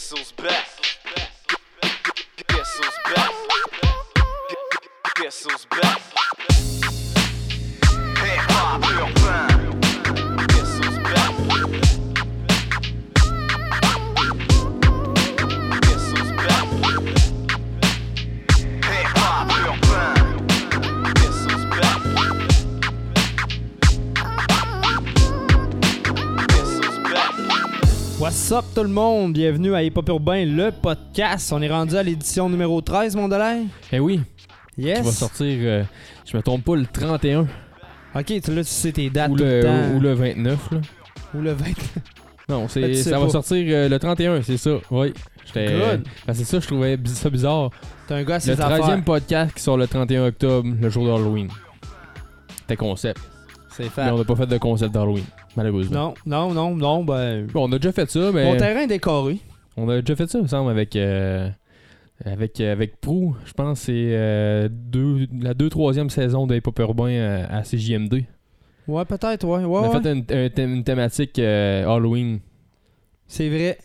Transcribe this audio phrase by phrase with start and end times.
[0.00, 0.66] Guess who's back?
[2.48, 3.32] Guess who's back?
[5.16, 6.00] Guess who's back?
[8.16, 9.49] Hip hop urbain.
[28.50, 29.34] What's up tout le monde?
[29.34, 31.52] Bienvenue à Hip Hop Urbain, le podcast.
[31.52, 33.28] On est rendu à l'édition numéro 13, mon.
[33.92, 34.20] Eh oui,
[34.76, 34.98] Yes.
[34.98, 35.84] qui va sortir, euh,
[36.26, 37.46] je me trompe pas, le 31
[38.12, 39.94] Ok, tu- là, tu sais tes dates ou tout le, le, temps.
[39.94, 40.72] ou le 29.
[40.72, 40.80] Là.
[41.34, 41.64] Ou le 20.
[42.48, 44.78] Non, c'est, que tu sais ça va sortir euh, le 31, c'est ça.
[44.90, 45.12] Oui.
[45.46, 46.04] J'étais, Good.
[46.26, 47.70] ben, c'est ça, je trouvais ça bizarre.
[48.08, 49.04] T'es un gars à Le ses 13e affaires.
[49.04, 51.46] podcast qui sort le 31 octobre, le jour d'Halloween.
[52.62, 53.20] C'était concept.
[53.70, 54.10] C'est Mais fait.
[54.10, 55.22] on n'a pas fait de concept d'Halloween,
[55.56, 56.14] malheureusement.
[56.26, 57.46] Non, non, non, non, ben...
[57.46, 59.38] Bon, on a déjà fait ça, mais Mon terrain est décoré.
[59.76, 60.96] on a déjà fait ça, il me semble, avec.
[60.96, 61.48] euh,
[62.24, 66.62] avec, euh, avec Prou, je pense que c'est euh, deux, la 2-3e saison de Hip
[66.66, 68.24] Hop Urbain à, à CJMD.
[68.88, 69.64] Ouais, peut-être, ouais.
[69.64, 70.02] ouais, On a ouais.
[70.02, 72.40] fait une, thématique euh, Halloween.
[73.26, 73.78] C'est vrai.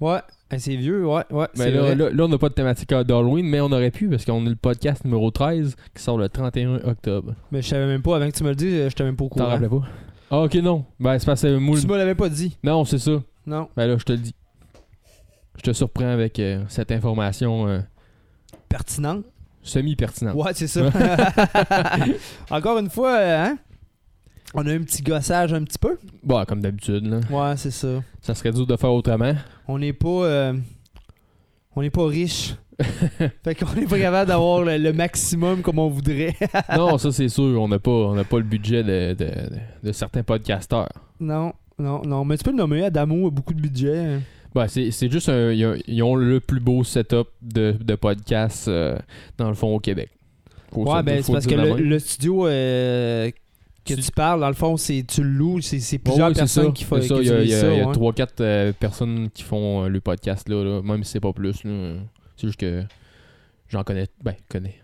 [0.00, 0.18] Ouais.
[0.50, 1.46] Ben, c'est vieux, ouais, ouais.
[1.56, 1.94] Mais c'est là, vrai.
[1.94, 4.48] là, là, on n'a pas de thématique d'Halloween, mais on aurait pu parce qu'on a
[4.50, 7.34] le podcast numéro 13 qui sort le 31 octobre.
[7.52, 9.24] Mais je savais même pas, avant que tu me le dises, je t'avais même pas
[9.24, 9.46] au T'en courant.
[9.48, 9.82] rappelais pas?
[10.30, 10.84] Ah, ok, non.
[10.98, 12.56] Ben, c'est parce que moi, Tu me l'avais pas dit.
[12.62, 13.12] Non, c'est ça.
[13.46, 13.68] Non.
[13.76, 14.34] Ben là, je te le dis.
[15.56, 17.80] Je te surprends avec euh, cette information euh,
[18.68, 19.20] Pertinent.
[19.62, 20.34] semi-pertinente.
[20.36, 20.82] Ouais, c'est ça.
[22.50, 23.58] Encore une fois, euh, hein?
[24.54, 25.98] On a un petit gossage un petit peu.
[26.24, 27.20] Bon, comme d'habitude, là.
[27.30, 28.02] Ouais, c'est ça.
[28.20, 29.34] Ça serait dur de faire autrement.
[29.68, 30.08] On n'est pas.
[30.08, 30.54] euh,
[31.76, 32.54] on n'est pas riche.
[33.44, 36.34] fait qu'on n'est pas capable d'avoir le, le maximum comme on voudrait.
[36.76, 37.60] non, ça, c'est sûr.
[37.60, 39.14] On n'a pas, on n'a pas le budget de,
[39.82, 40.88] de, certains podcasteurs.
[41.20, 42.24] non, non, non.
[42.24, 42.84] Mais tu peux le nommer.
[42.84, 44.20] Adamo a beaucoup de budget.
[44.54, 45.52] Ben, c'est juste un.
[45.52, 48.98] Ils ont, le plus beau setup de, de podcast, euh,
[49.38, 50.10] dans le fond, au Québec.
[50.72, 53.30] Faut Ouais, ça- ben c'est parce que le studio euh,
[53.84, 55.60] que Tu- parles, dans le fond, c'est tu le loues.
[55.60, 56.72] C'est plusieurs personnes ça.
[56.72, 57.92] qui font ça, Il y a, il y utilisent a- ça, il y a ouais.
[57.94, 61.54] 3-4 euh, personnes qui font euh, le podcast là, là, même si c'est pas plus.
[62.36, 62.84] C'est juste que
[63.68, 64.06] j'en connais.
[64.22, 64.76] Ben, connais.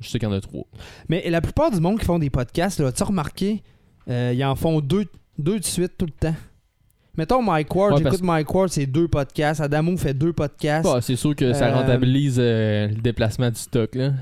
[0.00, 0.64] Je sais qu'il y en a trois.
[1.08, 3.62] Mais la plupart du monde qui font des podcasts, tu as remarqué,
[4.08, 5.06] euh, ils en font deux,
[5.38, 6.34] deux de suite tout le temps?
[7.16, 9.62] Mettons Mike Ward, Ouais, j'écoute Mike Ward, c'est deux podcasts.
[9.62, 10.84] Adamo fait deux podcasts.
[10.84, 13.94] Bah, c'est sûr que ça rentabilise le déplacement du stock.
[13.94, 14.12] Là.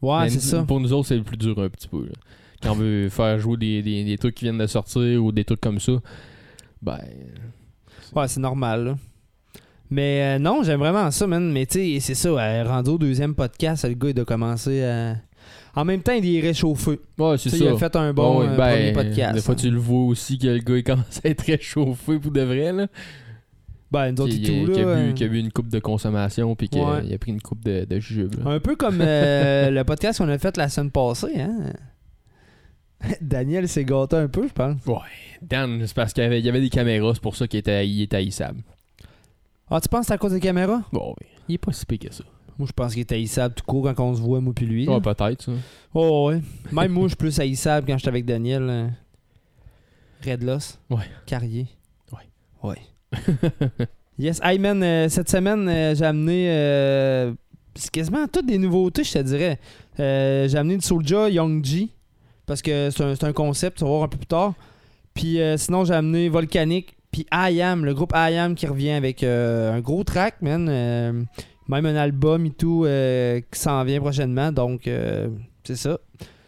[0.00, 0.62] ouais, c'est ça.
[0.62, 2.04] Pour nous autres, c'est le plus dur un petit peu.
[2.06, 2.12] là.
[2.62, 5.44] Quand on veut faire jouer des, des, des trucs qui viennent de sortir ou des
[5.44, 5.92] trucs comme ça,
[6.82, 6.98] ben.
[8.14, 8.84] Ouais, c'est normal.
[8.84, 8.96] là.
[9.90, 11.50] Mais euh, non, j'aime vraiment ça, man.
[11.52, 14.84] Mais tu sais, c'est ça, euh, rendu au deuxième podcast, le gars, il a commencé
[14.84, 15.16] à.
[15.74, 16.98] En même temps, il est réchauffé.
[17.18, 17.56] Ouais, c'est ça.
[17.56, 19.34] il a fait un bon Ouais, euh, ben, premier podcast.
[19.34, 19.58] Des fois, hein.
[19.60, 22.72] tu le vois aussi que le gars il commence à être réchauffé pour de vrai.
[22.72, 22.86] Là.
[23.90, 25.68] Ben, nous autres, Qui, et tout, qui a bu, euh, qui a bu une coupe
[25.68, 27.00] de consommation puis qu'il a- Ouais.
[27.06, 28.50] il a pris une coupe de, de là.
[28.50, 31.72] Un peu comme euh, le podcast qu'on a fait la semaine passée, hein.
[33.20, 34.76] Daniel s'est gâté un peu, je pense.
[35.42, 37.60] Dan, c'est parce qu'il y avait, il y avait des caméras, c'est pour ça qu'il
[37.60, 38.60] était, il était haïssable.
[39.70, 40.82] Ah, tu penses que c'est à cause des caméras?
[40.92, 41.26] Bon, oui.
[41.48, 42.24] Il est pas si pire que ça.
[42.58, 44.86] Moi, je pense qu'il est haïssable tout court quand on se voit, moi puis lui.
[44.86, 44.94] là.
[44.94, 45.52] Ouais, peut-être, ça.
[45.94, 46.40] Oh, ouais.
[46.72, 48.66] Même moi, je suis plus haïssable quand j'étais avec Daniel.
[48.68, 48.88] euh,
[50.26, 50.80] Red Loss.
[50.90, 51.04] Ouais.
[51.26, 51.66] Carrier.
[52.12, 52.68] Ouais.
[52.70, 52.78] Ouais.
[54.18, 54.40] yes.
[54.42, 56.50] Hey, man, euh, cette semaine, euh, j'ai amené.
[56.50, 57.32] euh,
[57.76, 59.60] c'est quasiment toutes des nouveautés, je te dirais.
[60.00, 61.90] Euh, j'ai amené du Soulja Young G.
[62.48, 64.54] Parce que c'est un, concept, tu vas voir un peu plus tard.
[65.14, 66.96] Puis euh, sinon, j'ai amené Volcanic.
[67.12, 70.66] Puis I Am, le groupe I Am qui revient avec euh, un gros track, man.
[70.68, 71.12] Euh,
[71.68, 72.86] même un album et tout
[73.50, 74.50] qui s'en vient prochainement.
[74.50, 74.88] Donc,
[75.62, 75.98] c'est ça.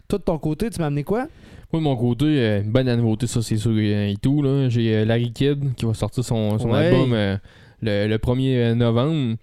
[0.07, 1.27] Toi, de ton côté, tu m'as amené quoi?
[1.71, 4.41] Moi, de mon côté, bonne nouveauté, ça, c'est sûr et tout.
[4.41, 4.67] là.
[4.69, 6.87] J'ai Larry Kidd qui va sortir son, son Ouais.
[6.87, 9.35] album le, le 1er novembre.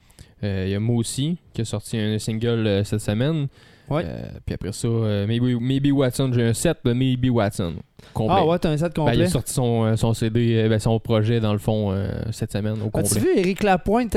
[0.43, 3.47] Il y a moi aussi qui a sorti un single cette semaine.
[3.91, 4.03] Ouais.
[4.05, 6.31] Euh, puis après ça, euh, Maybe, Maybe Watson.
[6.35, 7.75] J'ai un set de Maybe Watson.
[8.15, 8.37] Complet.
[8.39, 9.25] Ah ouais, t'as un set Ben, il complet?
[9.25, 11.95] a sorti son, euh, son CD, ben, son projet dans le fond
[12.31, 13.21] cette semaine au As-tu complet.
[13.21, 14.15] vu Eric Lapointe,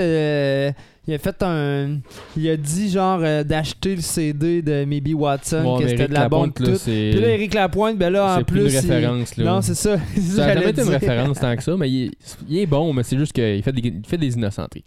[1.08, 1.98] il a fait un.
[2.38, 6.14] Il a dit genre euh, d'acheter le CD de Maybe Watson, Ouais, que c'était de
[6.14, 6.64] la bombe tout.
[6.84, 8.62] Puis là, Eric Lapointe, ben là, en c'est plus.
[8.62, 9.36] une il- référence.
[9.38, 9.46] Là.
[9.46, 9.98] Non, c'est ça.
[10.16, 12.12] Ça ça a que jamais été une référence tant que ça, mais il est,
[12.48, 14.86] il est bon, mais c'est juste qu'il fait des, il fait des innocenteries.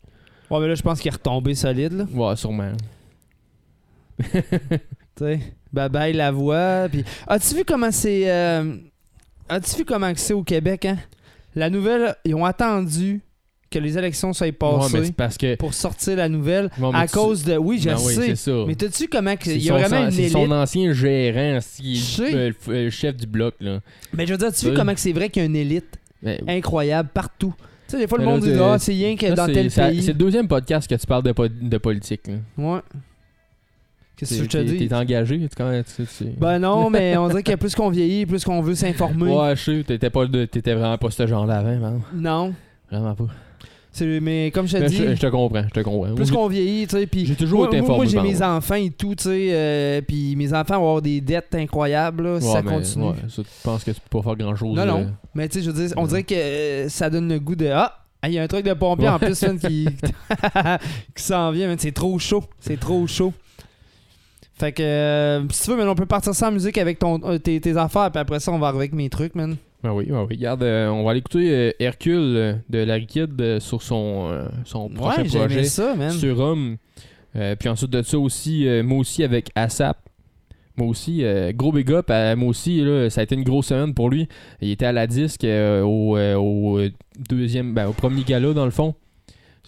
[0.50, 2.04] Ouais, mais là, je pense qu'il est retombé solide, là.
[2.14, 2.70] Ouais, sûrement.
[5.16, 5.38] Tu
[5.72, 6.88] bye bye la voix.
[6.90, 8.30] Puis, as-tu vu comment c'est.
[8.30, 8.76] euh,
[9.48, 10.96] As-tu vu comment c'est au Québec, hein?
[11.54, 13.20] La nouvelle, ils ont attendu
[13.70, 15.54] que les élections soient passées parce que.
[15.56, 17.56] pour sortir la nouvelle Ouais, à tu- cause de.
[17.56, 18.34] Oui, je Ben le oui, sais.
[18.36, 18.52] ça.
[18.66, 20.32] mais t'as-tu comment Il y a son- vraiment une élite.
[20.32, 23.54] son ancien gérant, Je est le, chef du bloc.
[23.60, 23.80] Là.
[24.12, 24.72] Mais je veux dire, tu Oui.
[24.72, 27.54] vu comment c'est vrai qu'il y a une élite Ben, incroyable partout?
[27.86, 30.02] sais, des fois, le là, monde dit Ah, c'est rien que dans tel pays.
[30.02, 32.22] C'est le deuxième podcast que tu parles de, po- de politique.
[32.26, 32.34] là.
[32.58, 32.80] Ouais.
[34.28, 34.88] Qu'est-ce que je te T'es- dis?
[34.88, 35.84] T'es engagé, quand même,
[36.38, 39.30] Ben non, mais on dirait que plus qu'on vieillit, plus qu'on veut s'informer.
[39.34, 42.00] Ouais, je sais, t'étais pas t'étais vraiment pas ce genre-là avant, man.
[42.14, 42.54] Non.
[42.90, 43.26] Vraiment pas.
[43.92, 46.14] C'est- Mais comme je te Mais dis, je, je te comprends, je te comprends.
[46.16, 48.42] plus qu'on vieillit, tu sais, puis J'ai toujours moi, été moi- informé Moi, j'ai mes
[48.42, 52.40] enfants et tout, tu sais, euh, puis mes enfants vont avoir des dettes incroyables là,
[52.40, 53.04] si Ouais, ça mais, continue.
[53.04, 54.76] ouais, ça, tu penses que tu peux pas faire grand-chose.
[54.76, 54.98] Non, non.
[55.02, 55.06] euh,
[55.36, 57.66] Mais tu sais, je veux dire, on dirait que euh, ça donne le goût de
[57.72, 57.92] ah,
[58.26, 59.86] il y a un truc de pompier en plus man, qui
[61.14, 63.32] qui s'en vient, man, c'est trop chaud, c'est trop chaud.
[64.56, 67.38] Fait que euh, si tu veux, man, on peut partir sans musique avec ton euh,
[67.38, 69.56] tes, tes affaires, puis après ça on va arriver avec mes trucs, man.
[69.82, 70.36] Ben oui, ben oui.
[70.36, 74.30] Regarde, euh, on va aller écouter euh, Hercule de la Liquide euh, sur son,
[74.64, 76.10] son prochain Ouais, projet ça, man.
[76.10, 76.76] sur Homme.
[77.36, 79.98] Euh, puis ensuite de ça aussi, moi aussi avec ASAP.
[80.76, 83.92] Moi aussi, euh, gros big up moi aussi, là, ça a été une grosse semaine
[83.92, 84.28] pour lui.
[84.60, 86.80] Il était à la disque au, au
[87.28, 88.94] deuxième, ben, au premier gala dans le fond.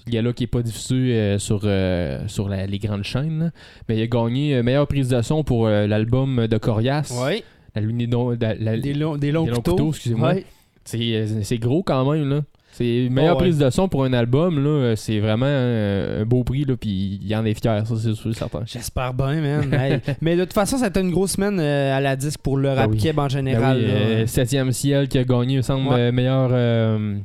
[0.06, 3.38] Le gala qui est pas diffusé euh, sur, euh, sur la- les grandes chaînes.
[3.40, 3.50] là.
[3.88, 7.12] Mais il a gagné euh, meilleure prise de son pour l'album de Corias.
[7.24, 7.42] Ouais,
[7.74, 8.08] La Lune
[8.40, 9.70] la, la- des, longs, des longs des longs couteaux.
[9.72, 10.32] couteaux, excusez-moi.
[10.34, 10.44] Ouais.
[10.84, 12.40] C'est, c'est gros quand même, là.
[12.70, 13.46] C'est une meilleure Oh, ouais.
[13.46, 14.94] prise de son pour un album, là.
[14.96, 16.76] C'est vraiment un beau prix, là.
[16.76, 18.62] Puis il en est fier, ça, c'est sûr, certain.
[18.66, 19.74] J'espère bien, man.
[19.74, 19.98] Hey.
[20.20, 22.58] Mais de toute façon, ça a été une grosse semaine euh, à la disque pour
[22.58, 22.98] le rap Ben oui.
[22.98, 23.78] keb en Ben général.
[23.78, 23.92] oui, là.
[23.94, 26.12] euh, Septième ciel qui a gagné, il me semble, Ouais.
[26.12, 27.16] euh,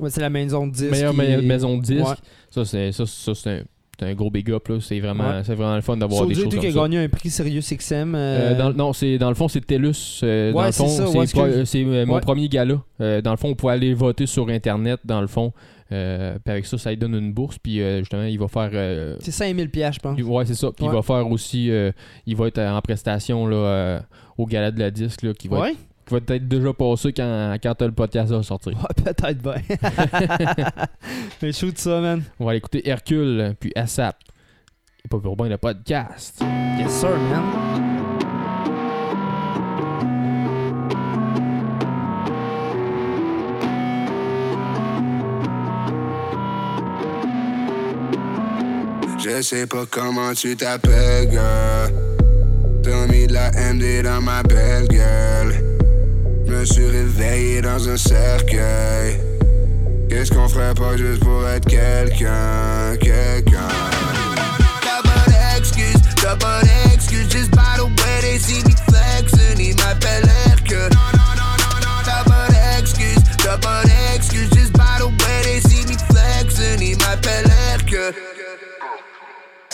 [0.00, 0.90] Ouais, c'est la maison de disque.
[0.90, 2.06] meilleure qui ma- maison de disque.
[2.06, 2.14] Ouais.
[2.50, 3.62] Ça, c'est, ça, ça, c'est, un,
[3.98, 4.78] c'est un gros big up, là.
[4.80, 5.42] C'est vraiment, Ouais.
[5.44, 6.88] c'est vraiment le fun d'avoir des Soulja choses qui comme a ça.
[6.88, 8.14] gagné un prix Sirius XM.
[8.14, 10.20] Euh, euh, dans, non, c'est, dans le fond, c'est TELUS.
[10.22, 11.64] euh, dans Ouais, le fond, c'est ça, c'est, ouais, excuse.
[11.64, 12.80] c'est, euh, mon premier gala.
[13.00, 15.52] Euh, dans le fond, on pouvait aller voter sur Internet, dans le fond.
[15.92, 17.58] Euh, puis avec ça, ça lui donne une bourse.
[17.58, 18.70] Puis justement, il va faire.
[19.20, 20.18] C'est 5000 pièces, je pense.
[20.20, 20.70] ouais, c'est ça.
[20.74, 21.70] Puis il va faire aussi.
[22.26, 24.00] il va être en prestation là,
[24.38, 27.56] au gala de la disque, là, qui va, être, qui va être déjà passé quand,
[27.62, 28.72] quand le podcast va sortir.
[28.74, 29.54] Ouais, peut-être bien.
[31.42, 32.22] Mais shoot ça, man.
[32.38, 34.16] On va aller écouter Hercule, puis ASAP.
[35.04, 36.42] Et pas pour bien le podcast.
[36.78, 37.42] Yes, sir, man.
[49.18, 51.92] Je sais pas comment tu t'appelles, girl.
[52.82, 55.71] T'as mis de la MD dans ma belle gueule.
[56.52, 59.18] Me suis réveillé dans un cercueil.
[60.08, 63.68] Qu'est-ce qu'on ferait pas juste pour être quelqu'un, quelqu'un?
[64.82, 67.26] T'as pas d'excuse, t'as pas d'excuse.
[67.30, 70.90] Just by the way they see me flexing, ils m'appellent Hercule.
[72.04, 74.50] T'as pas d'excuse, t'as pas d'excuse.
[74.54, 78.14] Just by the way they see me flexing, ils m'appellent Hercule.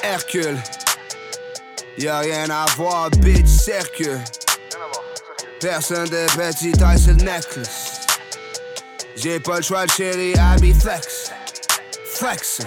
[0.05, 0.57] Hercule.
[1.99, 4.21] Y'a rien à voir, bitch, cercle.
[5.61, 8.01] Personne de petit taille sur le necklace.
[9.17, 11.33] J'ai pas le choix de chérie, be flex.
[12.15, 12.61] Flex.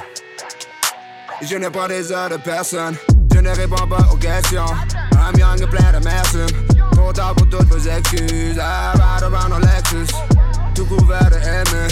[1.42, 2.98] Je ne prends des heures de personne.
[3.34, 4.66] Je ne réponds pas aux questions.
[5.14, 6.40] I'm young et plein merci.
[6.92, 8.58] Trop tard pour toutes vos excuses.
[8.58, 10.14] I ride around en Lexus.
[10.76, 11.88] Tout couvert de M.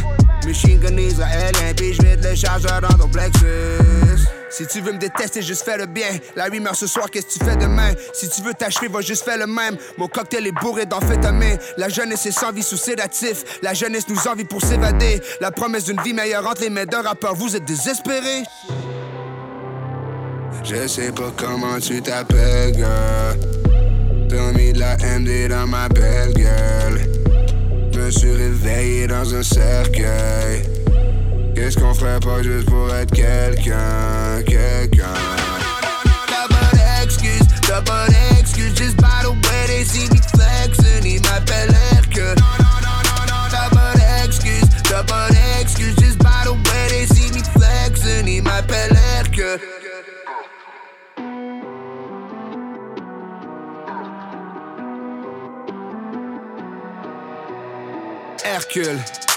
[0.45, 1.73] Machine gun israélien.
[1.77, 4.27] Puis je vide les chargeurs dans ton plexus.
[4.49, 6.09] Si tu veux me détester, juste fais le bien.
[6.35, 7.91] La rumeur ce soir, qu'est-ce que tu fais demain?
[8.13, 9.77] Si tu veux t'achever, va juste faire le même.
[9.97, 11.57] Mon cocktail est bourré d'amphétamine.
[11.77, 13.43] La jeunesse est sans vie sous sédatif.
[13.61, 15.21] La jeunesse nous envie pour s'évader.
[15.39, 17.35] La promesse d'une vie meilleure entre les mains d'un rappeur.
[17.35, 18.43] Vous êtes désespérés?
[20.63, 23.39] Je sais pas comment tu t'appelles, girl.
[24.29, 27.01] T'as mis de la MD dans ma belle gueule.
[27.95, 30.63] Me suis réveillé dans un cercueil.
[31.59, 35.13] Qu'est-ce qu'on ferait pas juste pour être quelqu'un, quelqu'un?
[36.25, 38.73] T'as pas d'excuse, t'as pas d'excuse.
[38.77, 42.35] Just by the way they see me flexing, ils m'appellent Hercule.
[43.51, 45.95] T'as pas d'excuse, t'as.
[45.99, 49.59] Just by the way they see me flexing, ils m'appellent Hercule.
[58.45, 59.28] Hercule.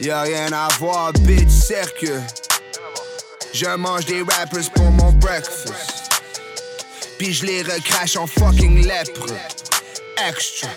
[0.00, 2.22] Y'a rien à voir, bitch, cercle.
[3.52, 6.10] Je mange des rappers pour mon breakfast.
[7.18, 9.26] Puis je les recrache en fucking lèpre.
[10.26, 10.68] Extra.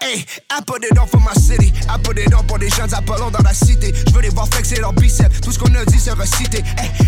[0.00, 1.72] Hey, I put it on for my city.
[1.88, 3.92] I put it on pour des jeunes Apollons dans la cité.
[4.06, 5.40] Je veux les voir flexer leurs biceps.
[5.40, 6.58] Tout ce qu'on a dit sera cité.
[6.78, 7.07] Hey, hey,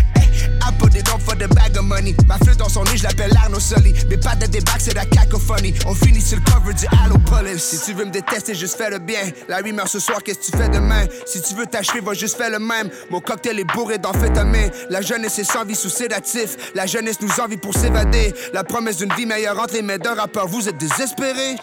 [0.63, 2.15] I put it on for the bag of money.
[2.27, 3.93] Ma flûte dans son nez, je l'appelle Arno Sully.
[4.09, 5.73] Mes pattes de débarque, c'est la cacophonie.
[5.85, 7.15] On finit sur le cover du Halo.
[7.57, 9.21] Si tu veux me détester, juste fais le bien.
[9.47, 11.05] La rumeur ce soir, qu'est-ce que tu fais demain?
[11.25, 12.89] Si tu veux t'achever, va juste faire le même.
[13.09, 14.69] Mon cocktail est bourré d'amphétamine.
[14.89, 16.57] La jeunesse est sans vie sous sédatif.
[16.75, 18.33] La jeunesse nous envie pour s'évader.
[18.53, 20.47] La promesse d'une vie meilleure entre les mains d'un rappeur.
[20.47, 21.55] Vous êtes désespérés?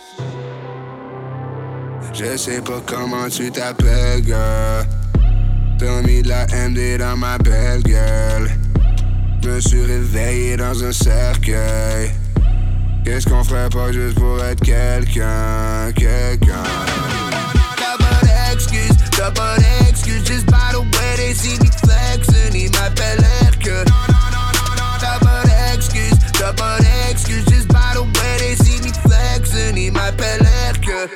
[2.13, 4.87] Je sais pas comment tu t'appelles, girl.
[5.79, 8.51] T'as mis de la MD dans ma belle gueule.
[9.45, 12.11] Me suis réveillé dans un cercueil.
[13.05, 16.63] Qu'est-ce qu'on ferait pas juste pour être quelqu'un, quelqu'un?
[17.77, 20.25] T'as pas d'excuse, t'as pas d'excuse.
[20.25, 23.85] Just by the way they see me flexing, ils m'appellent Hercule.
[25.01, 27.45] T'as pas d'excuse, t'as pas d'excuse.
[27.49, 31.09] Just by the way they see me flexing, ils m'appellent Hercule.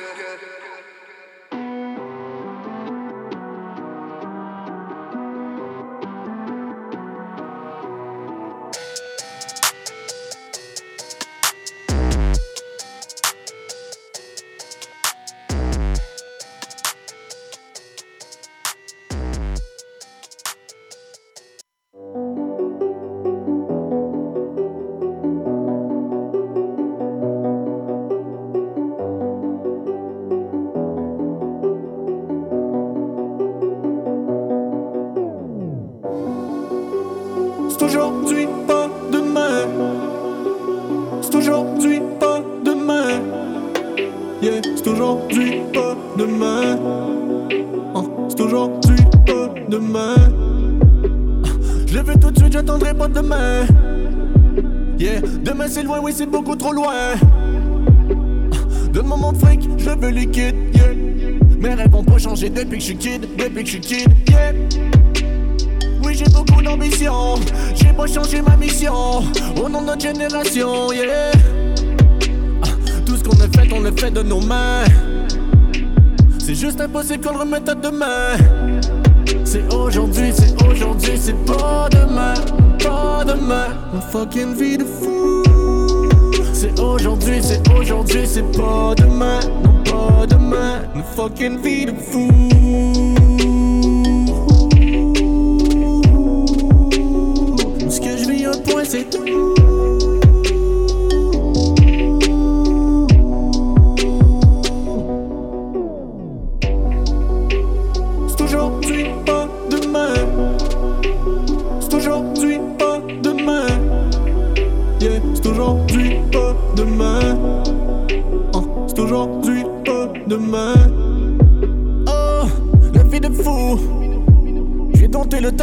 [56.63, 57.15] Trop loin.
[58.93, 60.55] Donne-moi mon fric, je veux liquide.
[61.59, 64.07] Mes rêves ont pas changé depuis que je suis kid, depuis que je suis kid,
[64.29, 64.53] yeah.
[66.05, 67.35] Oui, j'ai beaucoup d'ambition.
[67.75, 69.23] J'ai pas changé ma mission.
[69.61, 71.31] Au nom de notre génération, yeah.
[72.63, 72.67] Ah,
[73.05, 74.85] Tout ce qu'on a fait, on le fait de nos mains.
[76.39, 78.37] C'est juste impossible qu'on le remette à demain.
[79.43, 82.35] C'est aujourd'hui, c'est aujourd'hui, c'est pas demain.
[82.79, 83.67] Pas demain.
[83.93, 84.77] On fucking vie
[87.03, 89.39] aujourd'hui, c'est aujourd'hui, c'est pas demain.
[89.65, 90.83] Non, pas demain.
[90.95, 93.22] Une fucking vie de fou.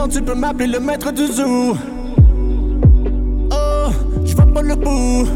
[0.08, 1.76] Tu peux m'appeler le maître du zoo.
[3.52, 3.90] Oh,
[4.24, 5.28] je vois pas le bout.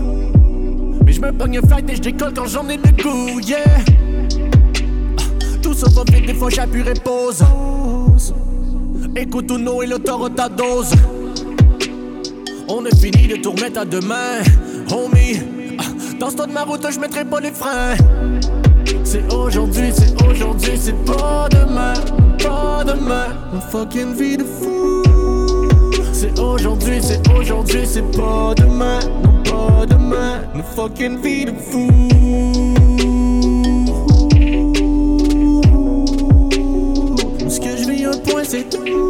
[1.04, 3.59] Mais je me pogne fight et je décolle quand j'en ai le goût, yeah.
[5.18, 5.23] Ah,
[5.62, 7.44] Tout va vite, des fois j'appuie pause.
[9.16, 10.92] Écoute Uno et le taureau ta dose.
[12.68, 14.40] On a fini de tout remettre à demain,
[14.90, 15.40] homie.
[15.78, 15.83] Ah,
[16.18, 17.94] Dans ce temps de ma route, je mettrai pas les freins.
[19.04, 21.92] C'est aujourd'hui, c'est aujourd'hui, c'est pas demain,
[22.45, 23.29] pas demain.
[23.53, 25.03] Une fucking vie de fou.
[26.13, 30.43] C'est aujourd'hui, c'est aujourd'hui, c'est pas demain, non pas demain.
[30.55, 31.89] Une fucking vie de fou.
[37.49, 39.04] Ce que je vis un point, c'est tout.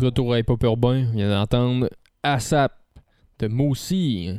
[0.00, 1.88] Retour à Hip Hop Urbain, on vient d'entendre
[2.22, 2.72] ASAP
[3.38, 4.30] de Moussi.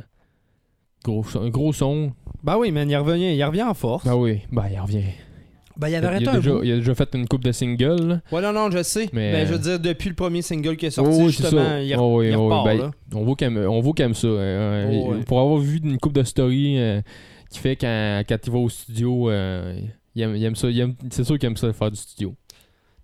[1.04, 2.12] Gros, son- un gros son.
[2.42, 4.06] Ben oui, man, il revient, il revient en force.
[4.06, 5.02] Ah oui, ben il revient.
[5.76, 6.62] Ben, il avait arrêté a un déjà, bout.
[6.64, 8.20] il a déjà fait une coupe de singles.
[8.30, 9.08] Ouais, non, non, je sais.
[9.14, 11.42] Mais, Mais, je veux dire, depuis le premier single qui est sorti, Oh, oui, c'est
[11.42, 11.82] justement, ça.
[11.82, 12.90] il, Oh, oui, il oh, oui, repart, ben, là.
[13.14, 13.24] On
[13.80, 14.26] voit qu'elle aime ça.
[14.26, 15.20] euh, Oh, ouais.
[15.24, 17.00] Pour avoir vu une coupe de story euh,
[17.50, 19.80] qui fait quand, quand il va au studio, euh,
[20.14, 20.68] il, aime, il aime ça.
[20.68, 22.34] il aime- C'est sûr qu'il aime ça faire du studio.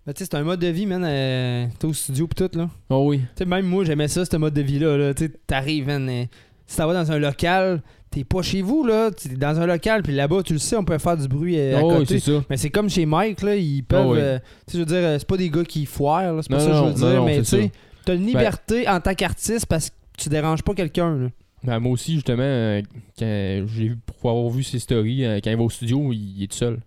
[0.05, 1.03] Ben, tu sais, c'est un mode de vie, man.
[1.05, 2.69] euh, T'es au studio pis tout, là.
[2.89, 3.19] Oh oui.
[3.19, 4.97] Tu sais, même moi, j'aimais ça, ce mode de vie-là.
[4.97, 5.13] Là.
[5.45, 6.07] T'arrives, man.
[6.09, 6.23] euh,
[6.65, 9.11] si t'en vas dans un local, t'es pas chez vous, là.
[9.11, 11.77] T'es dans un local, puis là-bas, tu le sais, on peut faire du bruit euh,
[11.77, 12.19] à Oh oui, côté.
[12.19, 12.43] c'est ça.
[12.49, 14.05] Mais c'est comme chez Mike, là, ils peuvent.
[14.05, 14.17] Ah oui.
[14.19, 16.57] euh, tu sais, je veux dire, c'est pas des gars qui foirent, là, c'est pas
[16.57, 17.71] Non, ça que je veux non, dire, non, mais tu sais,
[18.05, 21.27] t'as une liberté en tant qu'artiste parce que tu déranges pas quelqu'un, là.
[21.61, 22.81] Ben, moi aussi, justement, euh,
[23.17, 26.37] quand j'ai vu, pour avoir vu ses stories, euh, quand il va au studio, il,
[26.37, 26.79] il est tout seul.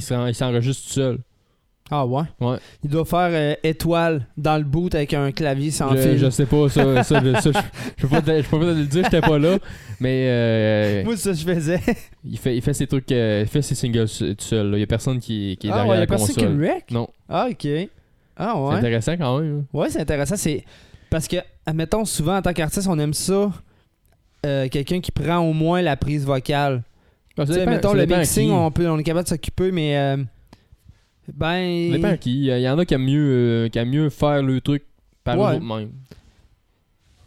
[0.00, 1.18] S'en- il s'enregistre tout seul.
[1.90, 2.22] Ah ouais?
[2.40, 2.56] Ouais.
[2.82, 6.18] Il doit faire euh, étoile dans le boot avec un clavier sans Je, fil.
[6.18, 7.58] je sais pas, ça, ça, je, ça, je,
[7.96, 9.58] je peux pas te, je peux pas te le dire, j'étais pas là.
[10.00, 11.80] Mais euh, Moi, c'est ça je faisais.
[12.24, 14.72] il, fait, il fait ses trucs, euh, il fait ses singles tout seul.
[14.74, 16.56] Il y a personne qui, qui est ah derrière ouais, la a personne qui console.
[16.56, 16.84] le rec?
[16.90, 17.68] Non, Ah, ok.
[18.36, 18.74] Ah c'est ouais.
[18.74, 19.58] intéressant quand même.
[19.60, 19.64] hein.
[19.78, 20.34] Ouais, c'est intéressant.
[20.36, 20.64] C'est
[21.08, 23.52] parce que, admettons, souvent en tant qu'artiste, on aime ça.
[24.44, 26.82] euh, quelqu'un qui prend au moins la prise vocale.
[27.38, 28.52] Ah, Tu sais, mettons, le mixing, qui.
[28.52, 30.16] on, peut, on est capable de s'occuper, mais euh,
[31.34, 31.90] Ben.
[31.90, 32.46] Ça dépend qui.
[32.46, 34.84] Il y en a qui aiment mieux, euh, qui aiment mieux faire le truc
[35.24, 35.52] par Ouais.
[35.54, 35.90] eux autres mêmes.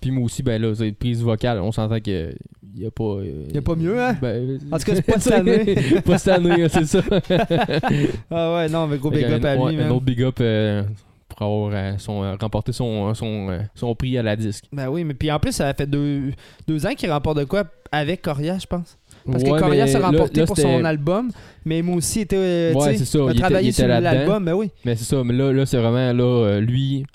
[0.02, 1.60] Puis moi aussi, ben là, c'est prise vocale.
[1.60, 2.34] On s'entend qu'il
[2.76, 3.04] n'y a pas.
[3.04, 4.16] euh, Y a pas mieux, hein?
[4.22, 5.76] Ben, En tout cas, c'est pas cette année.
[6.06, 7.02] pas cette année, c'est ça.
[8.32, 10.84] Ah ouais, non, mais gros big up à lui, Un autre big up euh,
[11.28, 14.66] pour avoir euh, son, euh, remporté son, son, euh, son prix à la disque.
[14.72, 16.32] Ben oui, mais puis en plus, ça fait deux,
[16.68, 18.98] deux ans qu'il remporte de quoi avec Coria, je pense.
[19.26, 21.32] Parce Ouais, que Coria mais s'est là- remporté là, pour son album,
[21.66, 22.36] mais moi aussi était.
[22.38, 24.72] euh, Ouais, tu sais, c'est ça, a il était- travaillé il sur l'album, ben oui.
[24.86, 27.06] Mais c'est ça, mais là, là c'est vraiment là, euh, lui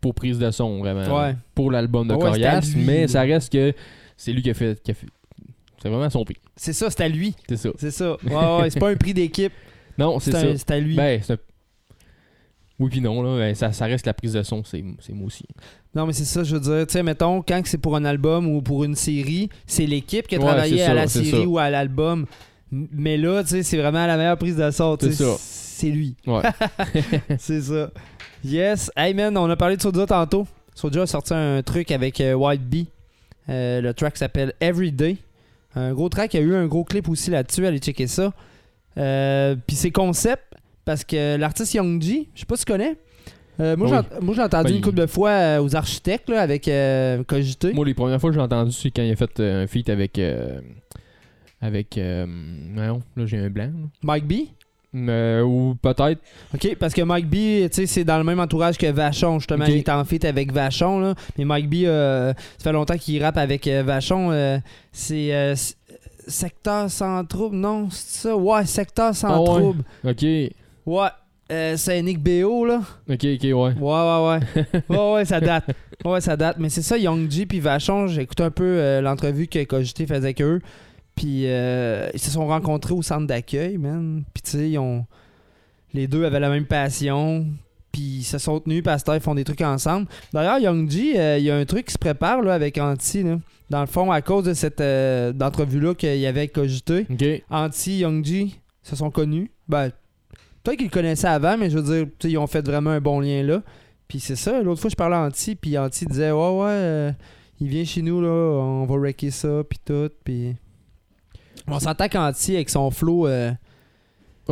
[0.00, 1.18] pour prise de son, vraiment.
[1.18, 1.34] Ouais.
[1.54, 3.72] Pour l'album de Corias, mais ça reste que
[4.16, 4.80] c'est lui qui a fait.
[4.82, 5.06] qui a fait-
[5.82, 6.36] C'est vraiment son prix.
[6.56, 7.34] C'est ça, c'est à lui.
[7.48, 7.70] C'est ça.
[7.78, 8.16] C'est ça.
[8.24, 9.52] Ouais, ouais, c'est pas un prix d'équipe,
[9.96, 10.42] Non, c'est ça.
[10.56, 10.94] c'est à lui.
[10.94, 11.38] Ben, c'est un-
[12.80, 15.44] Oui, puis non, là, ben, ça, ça reste la prise de son, c'est moi aussi.
[15.94, 16.86] Non, mais c'est ça, je veux dire.
[16.86, 20.36] Tu sais, mettons, quand c'est pour un album ou pour une série, c'est l'équipe qui
[20.36, 21.40] a Ouais, travaillé à la série ça.
[21.46, 22.26] ou à l'album.
[22.72, 24.96] Mais là, tu sais, c'est vraiment la meilleure prise de son.
[24.96, 25.36] tu C'est sais, ça.
[25.38, 26.14] C'est lui.
[26.26, 26.42] Ouais.
[27.38, 27.90] c'est ça.
[28.44, 28.90] Yes.
[28.96, 30.46] Hey man, on a parlé de Soulja tantôt.
[30.74, 32.86] Soulja a sorti un truc avec euh, White Bee.
[33.48, 35.16] Euh, le track s'appelle Everyday.
[35.74, 37.66] Un gros track, il y a eu un gros clip aussi là-dessus.
[37.66, 38.32] Allez checker ça.
[38.98, 40.44] Euh, Puis c'est concept
[40.84, 42.96] parce que l'artiste Young G, je sais pas si tu connais.
[43.60, 44.34] Euh, moi, Oui.
[44.34, 47.72] j'ai- entendu Ben, une couple de fois euh, aux architectes là, avec euh, Cogité.
[47.74, 49.90] Moi, les premières fois que j'ai entendu, c'est quand il a fait euh, un feat
[49.90, 50.18] avec.
[51.60, 51.96] avec.
[51.98, 53.64] Non, là, j'ai un blanc.
[53.64, 53.88] là.
[54.02, 54.32] Mike B?
[54.92, 56.20] Euh, ou peut-être.
[56.54, 59.64] OK, parce que Mike B, tu sais, c'est dans le même entourage que Vachon, justement.
[59.66, 61.14] Il est en feat avec Vachon, là.
[61.38, 64.60] Mais Mike B, euh, ça fait longtemps qu'il rappe avec Vachon.
[64.90, 65.54] c'est
[66.26, 67.88] Secteur sans trouble, non?
[67.90, 68.36] C'est ça?
[68.36, 69.46] Ouais, Secteur sans Ah ouais.
[69.60, 69.84] trouble.
[70.04, 70.24] Ok.
[70.90, 71.08] Ouais.
[71.52, 72.82] Euh, c'est Nick BO, là.
[73.08, 73.52] Ok, ok, ouais.
[73.52, 74.82] Ouais, ouais, ouais.
[74.88, 75.64] ouais, ouais, ça date.
[76.04, 76.56] Ouais, ça date.
[76.58, 80.04] Mais c'est ça, Young G puis Vachon, j'ai écouté un peu euh, l'entrevue que Cogité
[80.06, 80.60] faisait avec eux.
[81.14, 84.24] Puis euh, ils se sont rencontrés au centre d'accueil, man.
[84.34, 85.06] Puis tu sais, ils ont...
[85.94, 87.46] les deux avaient la même passion.
[87.92, 90.08] Puis ils se sont tenus, pasteur, ils font des trucs ensemble.
[90.32, 93.22] D'ailleurs, Young G, euh, il y a un truc qui se prépare là, avec Anti.
[93.22, 93.38] Là.
[93.68, 97.42] Dans le fond, à cause de cette euh, d'entrevue-là qu'il y avait avec Cogité, Ok.
[97.48, 98.50] Anti, Young G
[98.82, 99.50] se sont connus.
[99.68, 99.90] Ben,
[100.62, 102.90] peut-être qu'ils le connaissaient avant, mais je veux dire, tu sais, ils ont fait vraiment
[102.90, 103.62] un bon lien là.
[104.08, 107.12] Puis c'est ça, l'autre fois, je parlais à Anti, puis Anti disait, ouais, ouais, euh,
[107.60, 110.56] il vient chez nous, là, on va wrecker ça, puis tout, puis...
[111.68, 113.52] On s'entend qu'Anti, avec son flow, euh,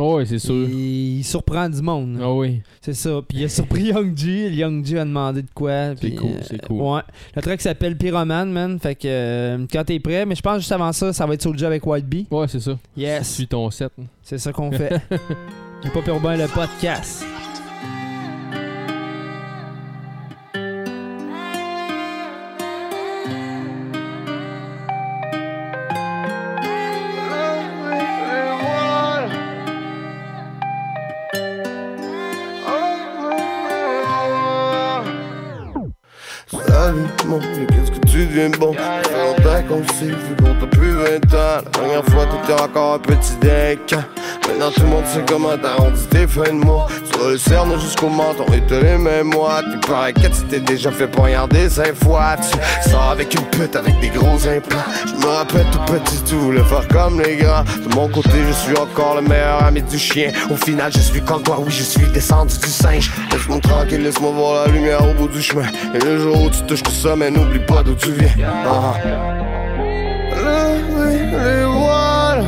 [0.01, 0.55] Oh, c'est sûr.
[0.55, 2.19] il, il surprend du monde.
[2.21, 2.61] Ah oui.
[2.81, 3.21] C'est ça.
[3.27, 4.49] Puis il a surpris Young G.
[4.49, 5.95] Young G a demandé de quoi.
[5.99, 6.81] C'est cool, euh, c'est cool.
[6.81, 7.01] Ouais.
[7.35, 8.79] Le track s'appelle Pyroman, man.
[8.79, 11.41] Fait que euh, quand t'es prêt, mais je pense juste avant ça, ça va être
[11.41, 12.27] Soulja avec White Bee.
[12.31, 12.77] Ouais, c'est ça.
[12.95, 13.33] Yes.
[13.33, 13.91] Suis ton set.
[14.21, 15.01] C'est ça qu'on fait.
[15.81, 17.23] J'ai pas peur bien le podcast.
[36.67, 38.73] Salut, mon qu'est-ce que tu deviens bon?
[38.73, 40.67] Ça fait longtemps qu'on s'est vu, qu'on t'a
[41.19, 41.61] plus 20 ans.
[41.65, 43.95] La dernière fois, t'étais encore un petit deck.
[44.47, 46.87] Maintenant, tout le monde sait comment t'arrondis tes fins de mois.
[47.11, 49.61] Tu le cerner jusqu'au menton et t'as les mêmes mois.
[49.61, 52.35] T'es pas inquiète, tu t'es déjà fait poignarder cinq fois.
[52.37, 54.79] Tu sors avec une pute avec des gros implants.
[55.05, 57.63] Je me rappelle tout petit, tu voulais faire comme les grands.
[57.63, 60.31] De mon côté, je suis encore le meilleur ami du chien.
[60.49, 63.11] Au final, je suis comme toi, oui, je suis descendu du singe.
[63.31, 65.67] Laisse-moi tranquille, laisse-moi voir la lumière au bout du chemin.
[65.93, 68.29] Et le jour où tu touches tout ça, mais n'oublie pas d'où tu viens.
[68.65, 68.93] Ah.
[68.99, 69.38] Lever
[71.31, 72.43] les.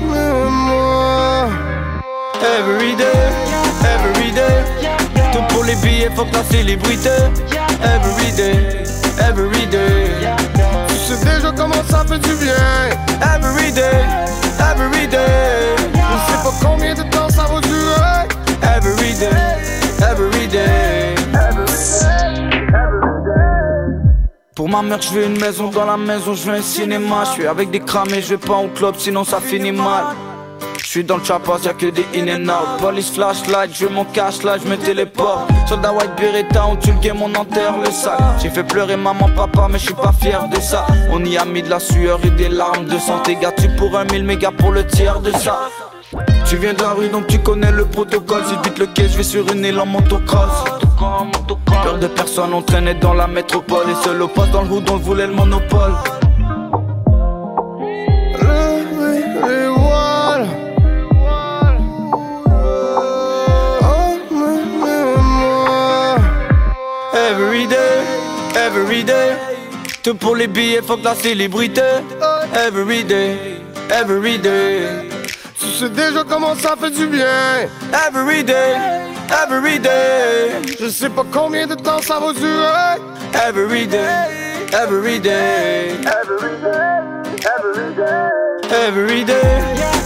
[0.00, 1.48] Emmène-moi.
[2.42, 3.30] Every day,
[3.84, 4.64] every day.
[5.32, 7.10] Tout pour les billets, faut que la célébrité.
[7.82, 8.84] Every day,
[9.20, 10.10] every day.
[10.88, 12.54] Tu sais déjà comment ça fait du bien.
[13.34, 14.04] Every day,
[14.58, 15.76] every day.
[15.94, 17.02] Je sais pas combien de
[24.60, 27.24] Pour ma mère, je veux une maison dans la maison, je veux un cinéma.
[27.24, 30.04] Je suis avec des cramés, je vais pas au club, sinon ça finit mal.
[30.76, 32.78] Je suis dans le chapas, y'a que des in and out.
[32.78, 35.48] Police flashlight, je mon cash là, je me téléporte.
[35.66, 38.18] Soldat white beretta, on tue le on enterre le sac.
[38.42, 40.86] J'ai fait pleurer maman, papa, mais je suis pas fier de ça.
[41.10, 43.38] On y a mis de la sueur et des larmes de santé.
[43.40, 45.70] Gars, pour un mille mégas pour le tiers de ça.
[46.44, 49.16] Tu viens de la rue donc tu connais le protocole Si vite le quai je
[49.16, 50.64] vais sur une île en motocross
[51.00, 54.90] Peur de personne on traînait dans la métropole Et seul au poste dans le hood
[54.90, 55.94] on voulait le monopole.
[67.14, 68.02] Every day,
[68.54, 69.36] every day
[70.02, 71.80] Tout pour les billets faut que la célébrité
[72.54, 73.38] Every day,
[73.90, 74.82] every day.
[75.58, 77.24] Tu sais déjà comment ça fait du bien.
[78.06, 78.74] Every day,
[79.30, 82.98] every day, Je sais pas combien de temps ça va durer.
[83.48, 85.96] every day, every day,
[88.72, 89.42] every day,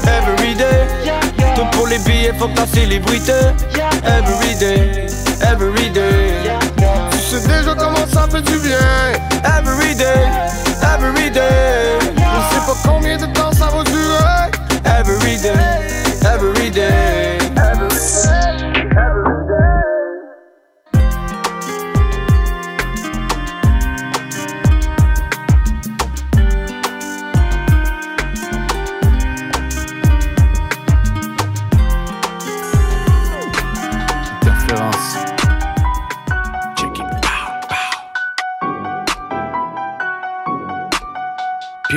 [0.07, 0.87] every day.
[1.55, 3.33] Tout pour les billets, faut que ta célébrité.
[4.05, 5.07] Every day,
[5.43, 6.33] every day,
[7.11, 8.79] Tu sais déjà comment ça fait du bien.
[9.59, 10.27] every day,
[10.83, 14.51] every day, Je sais pas combien de temps ça va durer.
[14.85, 15.53] every day,
[16.25, 17.24] every day.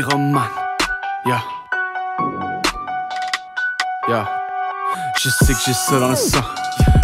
[0.08, 0.48] Pyromane.
[1.26, 1.41] Yeah.
[4.08, 4.26] Yeah.
[5.20, 6.41] Je sais que j'ai ça dans le sang.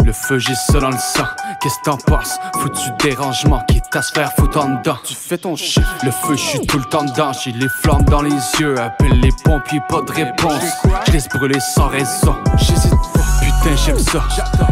[0.04, 1.24] Le feu, j'ai ça dans le sang.
[1.60, 2.38] Qu'est-ce que t'en penses?
[2.54, 4.96] Foutu dérangement, quitte à se faire foutre en dedans.
[5.04, 5.82] Tu fais ton shit.
[6.02, 7.32] Le feu, je suis tout le temps dedans.
[7.32, 8.78] J'ai les flammes dans les yeux.
[8.80, 10.62] Appelle les pompiers, pas de réponse.
[11.06, 12.36] Je laisse brûler sans raison.
[12.56, 13.20] J'hésite pas.
[13.40, 14.22] Putain, j'aime ça.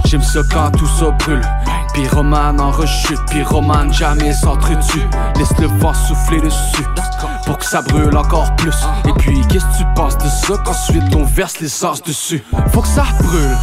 [0.07, 1.43] J'aime ça quand tout ça brûle.
[1.93, 3.21] Pyromane en rechute.
[3.31, 5.07] Pyromane jamais s'entretue.
[5.37, 6.87] Laisse le vent souffler dessus.
[7.47, 8.75] Pour que ça brûle encore plus.
[9.09, 10.55] Et puis, qu'est-ce que tu penses de ça?
[10.65, 12.43] Qu'ensuite on verse l'essence dessus?
[12.73, 13.57] Faut que ça brûle.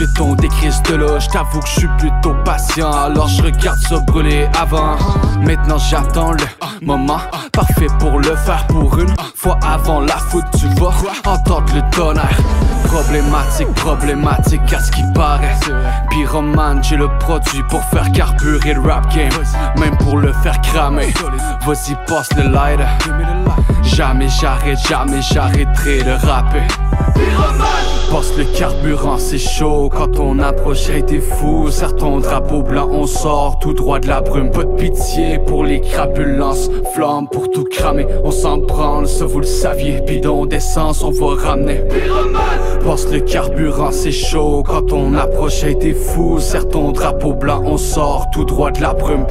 [0.00, 2.90] Ensuite on décrise de là, j't'avoue que je suis plutôt patient.
[2.90, 4.96] Alors je regarde ça brûler avant.
[5.42, 6.38] Maintenant j'attends le
[6.80, 7.20] moment
[7.52, 10.94] parfait pour le faire pour une fois avant la foot Tu vas
[11.30, 12.38] entendre le tonnerre.
[12.84, 15.54] Problématique, problématique à ce qui paraît.
[16.08, 19.30] Pyromane, j'ai le produit pour faire carburer le rap game.
[19.78, 21.12] Même pour le faire cramer.
[21.66, 22.86] Vas-y passe le lighter
[23.94, 26.66] Jamais j'arrête, jamais j'arrêterai de rapper
[28.10, 31.70] Passe le carburant, c'est chaud quand on approche, hey t'es fou.
[31.70, 34.50] Serre ton drapeau blanc, on sort tout droit de la brume.
[34.50, 38.06] Pas de pitié pour les crapulences, flamme pour tout cramer.
[38.24, 40.00] On s'en branle, ça vous le saviez.
[40.00, 41.82] Bidon d'essence, on va ramener.
[42.84, 46.40] Passe le carburant, c'est chaud quand on approche, hey t'es fou.
[46.40, 49.26] Serre ton drapeau blanc, on sort tout droit de la brume.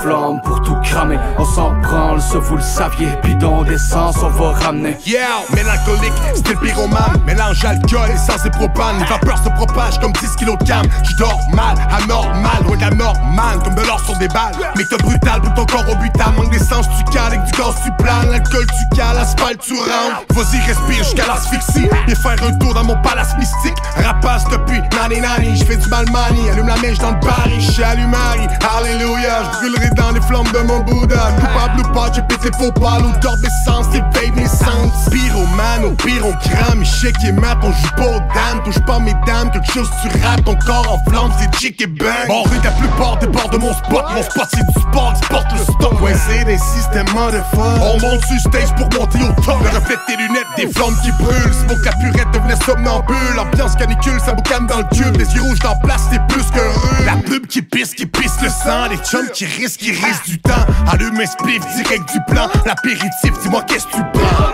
[0.00, 3.08] Flamme pour tout cramer, on s'en branle, ça vous le saviez.
[3.22, 4.96] Bidon d'essence, on va ramener.
[5.06, 7.20] Yeah, mélancolique, style pyromane.
[7.26, 8.98] Mélange alcool, essence et propane.
[8.98, 10.86] Les vapeurs se propagent comme 10 kilos de cam
[11.18, 14.54] dors mal, anormal, la normale Comme de l'or sur des balles.
[14.76, 17.74] Mais t'es brutal, pour ton corps au butal Manque d'essence, tu cales, avec du gaz
[17.84, 21.88] tu planes L'alcool tu cales, l'asphalte tu rentres Vas-y respire jusqu'à l'asphyxie.
[22.06, 23.76] Et faire un tour dans mon palace mystique.
[23.96, 25.56] Rapace depuis nani nani.
[25.56, 29.58] Je fais du malmani, allume la mèche dans le Paris Je suis allumari, alléluia Je
[29.58, 32.98] brûlerai dans les flammes de mon Bouddha Coupable ou pas, j'ai pété faux pas.
[32.98, 36.82] L'odeur d'essence, c'est babe naissance Pyromane, au pire on crame.
[36.82, 38.62] Échec et mat, on joue pas aux dames.
[38.64, 41.86] Touche pas mes dames, quelque chose tu rates Ton corps en flamme, c'est chic et
[41.86, 42.26] bang.
[42.26, 44.04] Bon, rue la plupart des bords de mon spot.
[44.14, 48.00] Mon spot c'est du sport, sport le stock Ouais, c'est des systèmes de fun On
[48.00, 49.62] monte sur stage pour monter au top.
[49.62, 51.52] Le reflet tes lunettes, des flammes qui brûlent.
[51.52, 53.38] C'est pour que la purette devenait somnambule.
[53.38, 56.44] Ambiance canicule, ça boucane dans le cube Les yeux rouges dans la place, c'est plus
[56.50, 57.06] que rue.
[57.06, 58.88] La pub qui pisse, qui pisse le sang.
[58.90, 60.52] Les chums qui risquent, qui risquent du temps
[60.90, 64.48] Allume un direct du plan L'apéritif, dis-moi qu'est-ce que tu prends?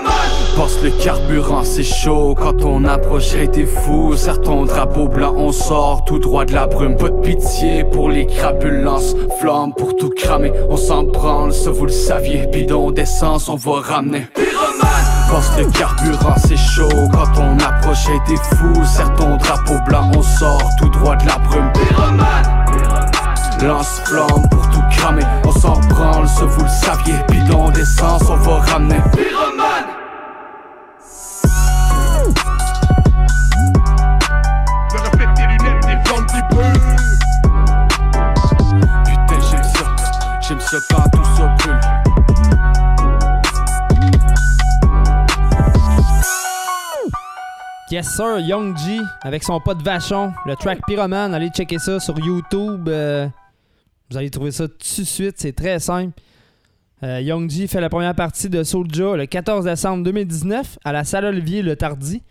[0.56, 4.14] Passe le carburant, c'est chaud quand on approche, hey t'es fou.
[4.16, 6.96] Serre ton drapeau blanc, on sort tout droit de la brume.
[6.96, 10.52] Pas de pitié pour les crapulences, flamme pour tout cramer.
[10.70, 12.46] On s'en branle, ça vous le saviez.
[12.46, 14.28] Bidon d'essence, on va ramener.
[15.28, 18.72] Passe le carburant, c'est chaud quand on approche, hey t'es fou.
[18.84, 22.63] Serre ton drapeau blanc, on sort tout droit de la brume.
[23.64, 27.14] Lance flamme pour tout cramer, on s'en branle, ça vous le saviez.
[27.30, 28.96] Bidon d'essence, on va ramener.
[34.92, 36.96] Le reflet tes lunettes, des flammes qui brûlent
[39.06, 39.84] Putain, j'aime ça,
[40.46, 41.80] j'aime ça quand tout ça brûle.
[47.90, 51.32] Yes sir, Young G avec son pote Vachon, le track Pyromane.
[51.34, 52.88] Allez checker ça sur YouTube.
[52.88, 53.26] euh,
[54.10, 56.12] vous allez trouver ça tout de suite, c'est très simple.
[57.02, 61.04] Euh, Young G fait la première partie de Soulja le 14 décembre 2019 à la
[61.04, 62.22] salle Olivier Le Tardy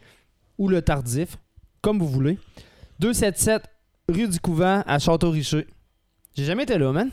[0.57, 1.37] ou Le Tardif,
[1.81, 2.39] comme vous voulez.
[2.99, 3.63] 277
[4.09, 5.67] rue du Couvent à Château-Richer.
[6.35, 7.09] J'ai jamais été là, man.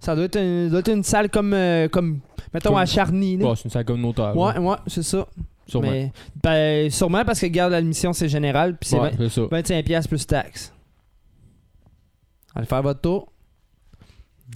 [0.00, 2.20] Ça doit être, une- doit être une salle comme, euh, comme
[2.52, 3.36] mettons, Comme- à Charny.
[3.36, 3.54] là.
[3.56, 4.36] C'est une salle communautaire.
[4.36, 5.26] Ouais, là, ouais, c'est ça.
[5.66, 5.90] sûrement.
[5.90, 8.76] Mais, ben, sûrement parce que garde l'admission, c'est général.
[8.76, 9.42] Puis c'est Ouais, vingt- c'est ça.
[9.50, 10.72] 25$ piastres plus taxes.
[12.54, 13.32] Allez faire votre tour.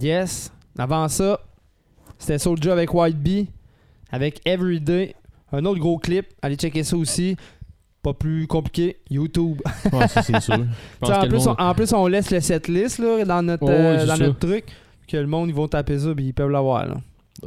[0.01, 0.51] Yes.
[0.77, 1.39] Avant ça,
[2.17, 3.47] c'était Soulja avec White Bee.
[4.11, 5.15] avec Everyday.
[5.51, 6.27] Un autre gros clip.
[6.41, 7.35] Allez checker ça aussi.
[8.01, 8.97] Pas plus compliqué.
[9.09, 9.61] YouTube.
[9.91, 10.55] Ouais, ça, c'est sûr.
[11.01, 14.39] En, plus, on, en plus, on laisse le setlist là, dans, notre, euh, dans notre
[14.39, 14.65] truc.
[15.07, 16.85] Que le monde, ils vont taper ça puis ils peuvent l'avoir.
[16.85, 16.97] Là.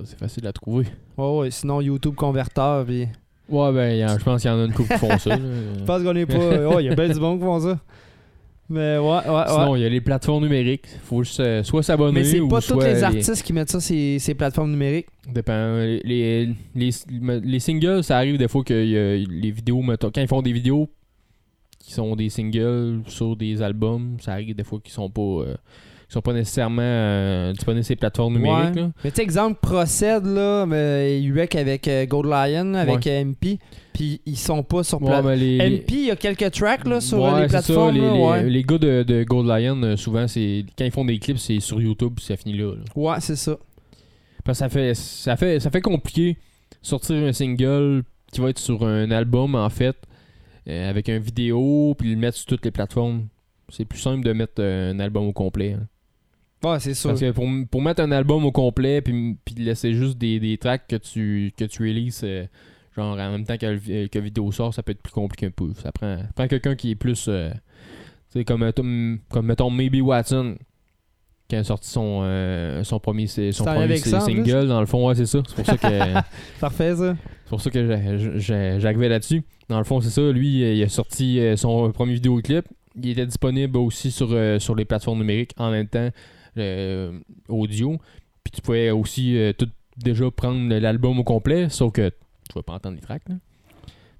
[0.04, 0.86] C'est facile à trouver.
[1.16, 2.84] Ouais, ouais, sinon, YouTube converteur.
[2.84, 3.08] Puis...
[3.48, 5.36] Ouais, ben, je pense qu'il y en a une couple qui font ça.
[5.78, 6.34] Je pense qu'on est pas.
[6.74, 7.78] Ouais, il y a bien du monde qui font ça.
[8.68, 9.44] Mais ouais, ouais, ouais.
[9.48, 10.86] Sinon, il y a les plateformes numériques.
[11.04, 13.70] Faut juste euh, soit s'abonner Mais c'est ou pas tous soit les artistes qui mettent
[13.70, 15.08] ça ces, ces plateformes numériques.
[15.28, 15.76] Dépend.
[15.76, 16.90] Les, les, les,
[17.40, 20.40] les singles, ça arrive des fois que y a les vidéos, mettons, quand ils font
[20.42, 20.88] des vidéos
[21.78, 25.20] qui sont des singles sur des albums, ça arrive des fois qu'ils sont pas.
[25.20, 25.56] euh,
[26.12, 28.74] qui sont pas nécessairement euh, disponibles sur les plateformes numériques.
[28.74, 28.82] Ouais.
[28.82, 28.90] là.
[29.02, 33.12] Mais tu sais, exemple, Procède, là, wreck avec euh, Gold Lion, avec Ouais.
[33.12, 33.58] euh, MP,
[33.94, 35.32] puis ils sont pas sur plateforme.
[35.32, 37.94] les, MP, il y a quelques tracks là, sur les c'est ça, plateformes.
[37.94, 41.38] les, là, les- gars de, de Gold Lion, souvent, c'est quand ils font des clips,
[41.38, 42.72] c'est sur YouTube, puis ça finit là.
[42.74, 42.82] là.
[42.94, 43.56] Ouais, c'est ça.
[44.44, 46.36] Parce que ça fait, ça fait, ça fait compliqué
[46.82, 49.96] sortir un single qui va être sur un album en fait,
[50.68, 53.28] euh, avec un vidéo, puis le mettre sur toutes les plateformes.
[53.70, 55.76] C'est plus simple de mettre un album au complet.
[55.80, 55.86] hein.
[56.64, 57.10] Ouais, c'est sûr.
[57.10, 60.58] Parce que pour, pour mettre un album au complet, puis, puis laisser juste des, des
[60.58, 62.44] tracks que tu, que tu releases, euh,
[62.96, 65.12] genre en même temps que, le vi- que la vidéo sort, ça peut être plus
[65.12, 65.72] compliqué un peu.
[65.74, 67.26] Ça prend, ça prend quelqu'un qui est plus.
[67.28, 70.56] euh, tu sais, comme, euh, comme mettons Maybe Watson,
[71.48, 75.26] qui a sorti son, euh, son premier, son premier single, dans le fond, ouais, c'est
[75.26, 75.42] ça.
[75.46, 76.20] C'est pour ça que.
[76.60, 77.16] Parfait, ça.
[77.44, 79.42] C'est pour ça que j'arrivais là-dessus.
[79.68, 80.22] Dans le fond, c'est ça.
[80.32, 82.64] Lui, euh, il a sorti euh, son premier vidéoclip.
[82.96, 86.10] Il était disponible aussi sur, euh, sur les plateformes numériques en même temps euh,
[87.48, 87.98] audio.
[88.44, 92.62] Puis tu pouvais aussi euh, tout déjà prendre l'album au complet, sauf que tu vas
[92.62, 93.28] pas entendre les tracks.
[93.28, 93.36] Là.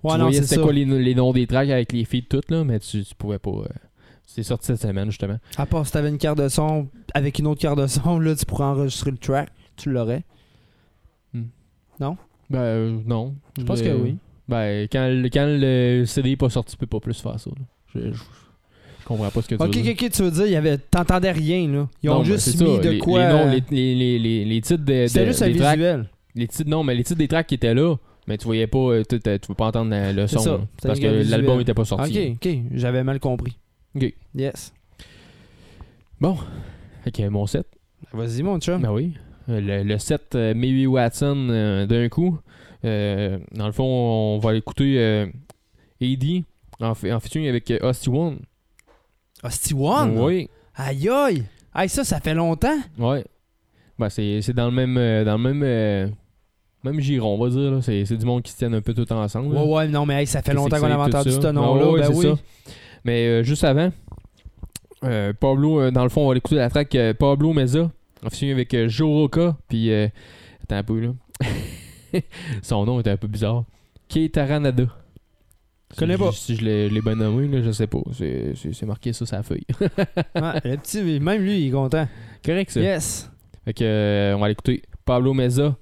[0.04, 2.64] Ouais, tu non, c'était quoi les, les noms des tracks avec les filles toutes, là,
[2.64, 3.50] mais tu, tu pouvais pas.
[3.50, 3.64] euh,
[4.26, 5.38] c'est sorti cette semaine, justement.
[5.56, 8.34] À part si t'avais une carte de son avec une autre carte de son, là,
[8.34, 9.50] tu pourrais enregistrer le track.
[9.76, 10.22] Tu l'aurais.
[12.50, 13.34] Ben euh, non.
[13.58, 14.16] Je pense Euh, que oui.
[14.48, 17.50] Ben, quand, le- quand le CD est pas sorti, tu peux pas plus faire ça.
[17.50, 17.64] là.
[17.94, 18.18] Je, je- je
[19.12, 19.92] comprends pas ce que tu Ok, veux dire.
[19.92, 20.78] ok, ok, tu veux dire, il y avait...
[20.78, 21.88] t'entendais rien, là.
[22.02, 23.18] Ils ont Non, ben, juste c'est mis ça, de les, quoi.
[23.20, 25.52] Les, noms, euh, les, les, les, les, les titres de, C'était de- juste un des
[25.52, 26.08] visuel.
[26.34, 27.94] Les titres, non, mais les titres des tracks qui étaient là,
[28.26, 30.38] mais tu voyais pas, euh, tu pouvais pas entendre la- le son.
[30.38, 32.36] ça, parce que l'album était pas sorti.
[32.40, 33.56] Ok, ok, j'avais mal compris.
[33.94, 34.12] Ok.
[34.34, 34.72] Yes.
[37.04, 37.66] Fait que mon set,
[38.12, 38.80] Vas-y, mon chum.
[38.80, 39.12] ben oui.
[39.48, 42.38] Euh, Le, le set euh, Maybe Watson euh, d'un coup.
[42.84, 45.26] Euh, dans le fond, on va écouter euh,
[46.00, 46.44] AD
[46.80, 48.38] en, en featuring avec euh, Hosty One.
[49.42, 50.18] Hosty One?
[50.18, 50.48] Oui.
[50.76, 51.44] Aïe aïe!
[51.74, 52.78] Aïe, ça, ça fait longtemps?
[52.98, 53.24] Ouais.
[53.98, 56.08] Ben, c'est dans le même euh, dans le même euh,
[56.84, 57.78] même giron, on va dire.
[57.82, 59.54] C'est du monde qui se tiennent un peu tout ensemble.
[59.54, 59.62] là.
[59.62, 61.90] Ouais, ouais, non, mais hey, ça fait longtemps qu'on tout entendu ce nom-là.
[61.90, 62.26] Ouais, ben oui.
[62.26, 62.34] ça.
[63.04, 63.90] Mais euh, juste avant,
[65.40, 67.90] Pablo, dans le fond, on va écouter la track Pablo Meza,
[68.22, 71.10] featuring avec Joe Roca, puis attends un peu là.
[72.62, 73.64] Son nom était un peu bizarre.
[75.96, 75.98] Keitaranada.
[75.98, 76.30] Connais Si pas.
[76.30, 78.00] je- Si je l'ai je bien nommé, là, je sais pas.
[78.12, 79.66] C'est- marqué ça sur la feuille.
[80.34, 82.08] Ouais, le petit, même lui, il est content.
[82.44, 82.80] Correct ça.
[82.80, 83.30] Yes.
[83.64, 84.82] Fait que, euh, on va l'écouter.
[85.04, 85.76] Pablo Meza.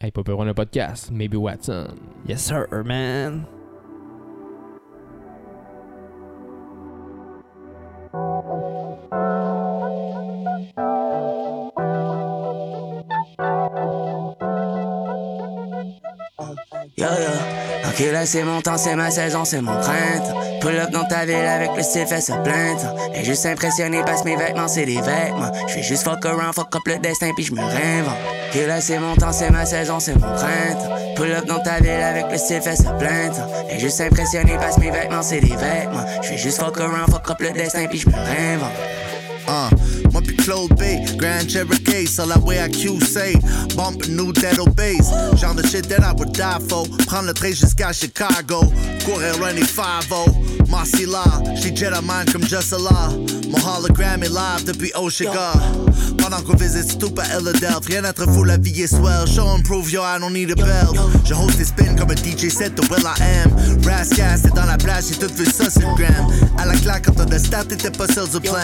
[0.00, 1.10] Hey, pas peur, on a un podcast.
[1.10, 1.88] Maybe Watson.
[2.28, 3.44] Yes, sir, man.
[16.96, 17.32] Yo yo,
[17.98, 20.40] ok là c'est mon temps, c'est ma saison, c'est mon printemps.
[20.60, 22.94] Pull up dans ta ville avec le fait se plaindre.
[23.14, 25.50] Et juste impressionné parce mes vêtements c'est des vêtements.
[25.66, 28.16] Je fais juste fuck around, fuck up le destin puis je me réinvente.
[28.50, 30.94] Ok là c'est mon temps, c'est ma saison, c'est mon printemps.
[31.16, 33.48] Pull up dans ta ville avec le fait se plaindre.
[33.70, 36.06] Et juste impressionné parce mes vêtements c'est des vêtements.
[36.22, 38.72] Je fais juste fuck around, fuck up le destin puis je me réinvente.
[39.48, 39.70] Uh,
[40.48, 43.34] moi pis Claude B, Grand Cherokee, sur la way à QC,
[43.76, 45.10] bump new dead bass.
[45.36, 46.86] Genre de shit that I would die for.
[47.06, 48.60] Prendre le train jusqu'à Chicago,
[49.04, 50.57] courir running 5-0.
[50.68, 53.10] Marcy là, j'suis Jedi mind comme Just Allah.
[53.48, 55.52] Mon hologram est live depuis Oshiga.
[56.18, 59.26] Pendant qu'on visite Stupa Philadelphia, rien d'être fou, la vie est swell.
[59.26, 60.98] Show and prove, yo, I don't need a belt.
[61.24, 63.50] Je host des spins comme un DJ set de Will I Am.
[63.86, 66.26] Rascal, c'est dans la plage, j'ai tout vu ça sur gram.
[66.58, 68.58] À la claque, quand on a t'étais pas sur du plan.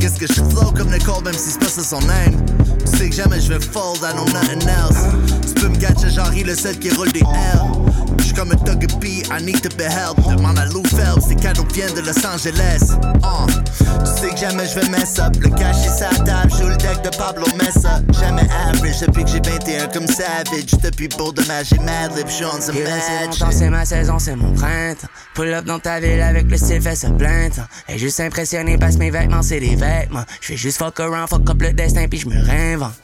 [0.00, 2.44] Qu'est-ce que je flow comme Nicole, même si c'est pas ça son name.
[2.84, 4.98] Tu sais que jamais je vais fold, I know nothing else.
[5.46, 7.78] Tu peux me gâcher, genre, il le seul qui roule des L.
[8.38, 10.16] Comme un B, I need to be help.
[10.30, 12.94] Demande à Lou Phelps, ces cadeaux viennent de Los Angeles.
[13.24, 13.46] Uh,
[14.04, 15.34] tu sais que jamais je vais mess up.
[15.40, 18.00] Le cash est sa table, joue le deck de Pablo Messa.
[18.12, 20.66] Jamais average depuis que j'ai 21 comme Savage.
[20.80, 23.00] Depuis pour de match, j'ai mad lip, j'suis on some Et là,
[23.50, 25.08] c'est ma saison, c'est mon printemps.
[25.34, 27.66] Pull up dans ta ville avec le style fait se plaindre.
[27.88, 30.24] Et juste impressionné parce que mes vêtements c'est des vêtements.
[30.40, 32.94] Je fais juste fuck around, fuck up le destin puis je me réinvente.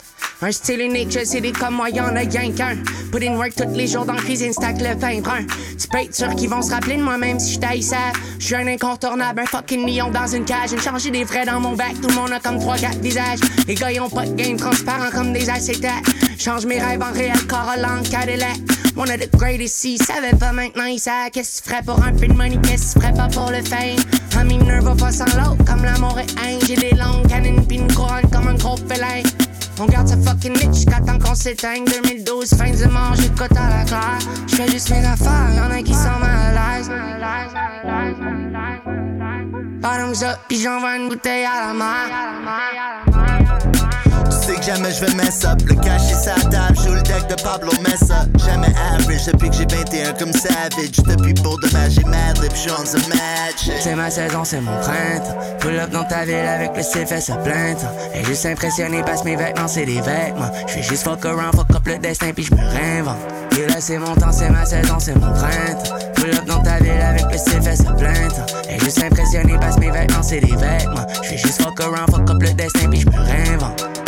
[0.43, 2.77] Un style unique, je sais des comme moi, y'en a rien qu'un.
[3.11, 5.47] Put in work tous les jours dans cuisine, stack le pain brun.
[5.79, 7.97] Tu peux être sûr qu'ils vont se rappeler de moi même si je taillissais.
[8.39, 10.71] Je suis un incontournable, un fucking million dans une cage.
[10.71, 13.39] J'ai changé des vrais dans mon bac, tout le monde a comme 3-4 visages.
[13.67, 16.05] Les gars, ils ont pas de game transparent comme des acétates.
[16.39, 18.57] Change mes rêves en réel, Corolla en Cadillac.
[18.97, 22.03] One of the greatest, s'ils savaient pas maintenant, ils savent qu'est-ce que tu ferais pour
[22.03, 23.97] un peu de money, qu'est-ce que tu ferais pas pour le fame.
[24.37, 26.59] Un mineur va pas sans l'autre, comme l'amour et haine.
[26.67, 29.23] J'ai des longues canines pis une couronne comme un gros félin.
[29.81, 31.85] On garde sa fucking niche jusqu'à temps qu'on s'éteigne.
[31.85, 34.19] 2012, fin du monde, j'écoute à la claire.
[34.47, 36.91] J'fais juste mes affaires, y'en a qui sont mal à l'aise.
[39.81, 42.09] Bottoms up, pis j'envoie une bouteille à la mer.
[44.31, 45.61] Tu sais que jamais je vais mess up.
[45.67, 48.27] Le cash est sa table, joue le deck de Pablo Messa.
[48.47, 49.67] Jamais average depuis que j'ai
[50.05, 50.91] 21 comme Savage.
[51.07, 53.71] Depuis pour de match, j'ai mad lip, j'suis on the match.
[53.81, 55.37] C'est ma saison, c'est mon printemps.
[55.61, 57.85] Pull up dans ta ville avec le CFS se plainte.
[58.15, 60.51] Et juste impressionné parce mes vêtements, c'est des vêtements.
[60.67, 63.17] J'fais juste fuck around, fuck up le destin, puis j'me réinvente.
[63.59, 65.97] Et là, c'est mon temps, c'est ma saison, c'est mon printemps.
[66.17, 68.53] Pull up dans ta ville avec le CFS se plainte.
[68.69, 71.07] Et juste impressionné parce mes vêtements, c'est des vêtements.
[71.23, 74.04] J'fais juste fuck around, fuck up le destin, puis j'me réinvente.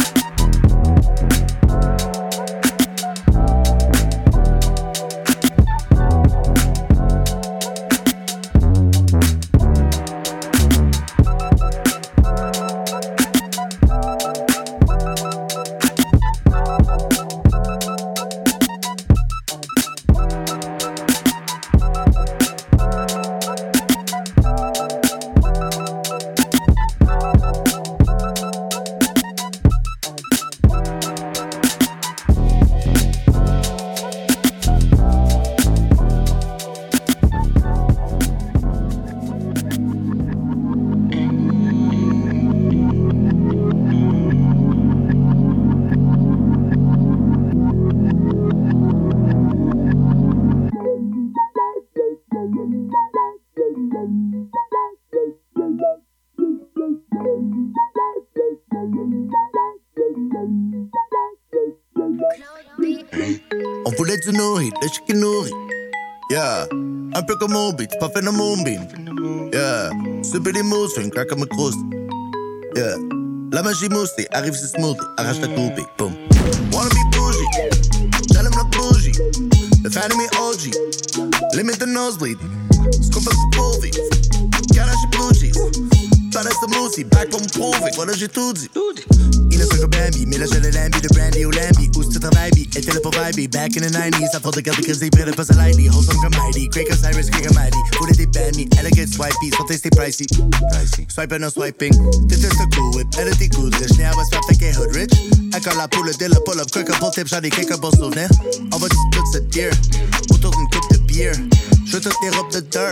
[64.66, 65.50] Voulait du nourri, le chicken nourri.
[66.30, 66.68] Yeah.
[67.14, 68.86] Un peu comme mon beat, pas fait de mon beam.
[69.52, 69.90] Yeah.
[70.22, 71.78] Super les mousses, fais une craque comme un croust.
[72.74, 72.96] Yeah.
[73.52, 76.12] La magie moussée, arrive ce smoothie, arrache la toupée, boom.
[76.72, 77.46] Wanna be bougie,
[78.32, 79.12] j'allume la bougie.
[79.84, 80.74] Le fan de mes OG,
[81.54, 82.38] limit the nosebleed.
[83.00, 83.92] Scoop up the movie,
[86.96, 88.70] The smoothie, back pour me prouver, voilà j'ai tout dit.
[89.50, 91.90] Innocent comme Bambi, mélange le lambi de brandy au lambi.
[91.96, 94.34] Où tu travailles, bi, était là pour vibe, back in the 90s.
[94.34, 95.88] À force de garder crise, près de pas à lightly.
[95.88, 97.78] Wholesome comme Mighty, great comme Cyrus, great comme Mighty.
[97.98, 100.26] Voulait des ban me, elle a get swipey, sont testés pricey.
[101.08, 101.92] Swiping no swiping,
[102.28, 103.98] t'étais ce cool whip, était good rich.
[103.98, 105.10] Now I was fait qu'elle hood rich.
[105.54, 107.90] Elle colle la poule, de la pull up, quick up, tip, j'en ai quelques bons
[107.90, 108.30] souvenirs.
[108.72, 109.70] On va tout cette deer,
[110.30, 111.36] autour d'une coupe de bière.
[111.86, 112.90] Je toutes les robes de dirt,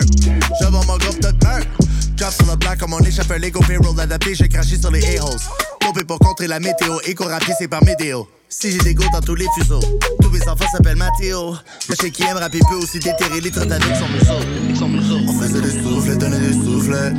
[0.61, 1.67] je vends mon groupe de dirt.
[2.15, 5.17] Drop sur le bloc comme on échappe un Lego payroll adapté, j'ai craché sur les
[5.17, 5.37] a-holes.
[5.81, 8.23] Topé pour contrer la météo, éco rapide c'est par météo.
[8.47, 9.81] Si j'ai des go dans tous les fuseaux,
[10.21, 11.55] tous mes enfants s'appellent Mathéo.
[11.89, 15.19] Le chien qui aime rapper peut aussi déterrer les traits avec son museau.
[15.27, 17.11] On faisait des soufflets, donnait des soufflets.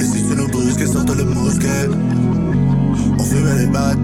[0.00, 1.88] Et si tu nous brusques, sorte le mousquet.
[3.18, 3.98] On fumait les battes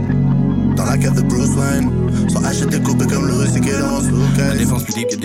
[0.77, 1.91] dans la cave de Bruce Wayne.
[2.29, 5.17] Soit acheté coupé comme le russie qui est dans son La défense plus deep que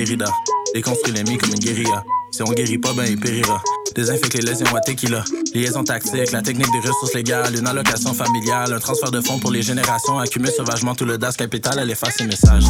[0.69, 0.73] Derrida.
[0.73, 2.03] Déconstruit l'ennemi comme une guérilla.
[2.31, 3.61] Si on guérit pas, ben il périra.
[3.95, 5.23] Désinfecte les lésions à tequila.
[5.53, 9.51] Liaison tactique, la technique des ressources légales, une allocation familiale, un transfert de fonds pour
[9.51, 12.65] les générations, accumule sauvagement tout le DAS capital, elle efface ses messages.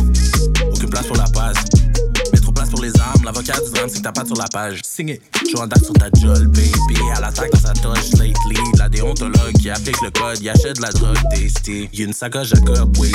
[0.74, 1.58] Aucune place pour la page.
[2.32, 4.48] Mais trop place pour les armes, l'avocat du drame, c'est que t'as pas sur la
[4.48, 4.80] page.
[4.84, 5.22] Signé.
[5.52, 7.00] Joue en date sur ta jolle, baby.
[7.16, 8.58] À l'attaque dans sa touche, lately.
[8.78, 11.90] La déontologue qui applique le code, y achète de la drogue, tasty.
[11.92, 13.14] Y'a une sacoche Jacob, wavy.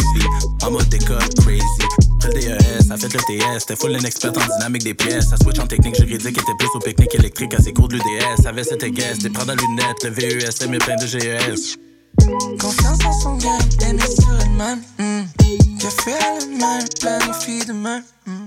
[0.63, 2.04] En mode décode, crazy.
[2.25, 3.67] Fait le DES, a fait le TS.
[3.67, 5.29] T'es full une experte en dynamique des pièces.
[5.29, 8.47] Ça switch en technique juridique, était plus au pique-nique électrique à ses cours de l'UDS.
[8.47, 11.77] Avait cette guest, des prendre à lunettes, le VESM et plein de GES.
[12.59, 14.81] Confiance en son game, aimé sur elle-même.
[14.99, 15.25] mm.
[15.79, 18.01] Café à la main, planifie demain.
[18.27, 18.47] mm.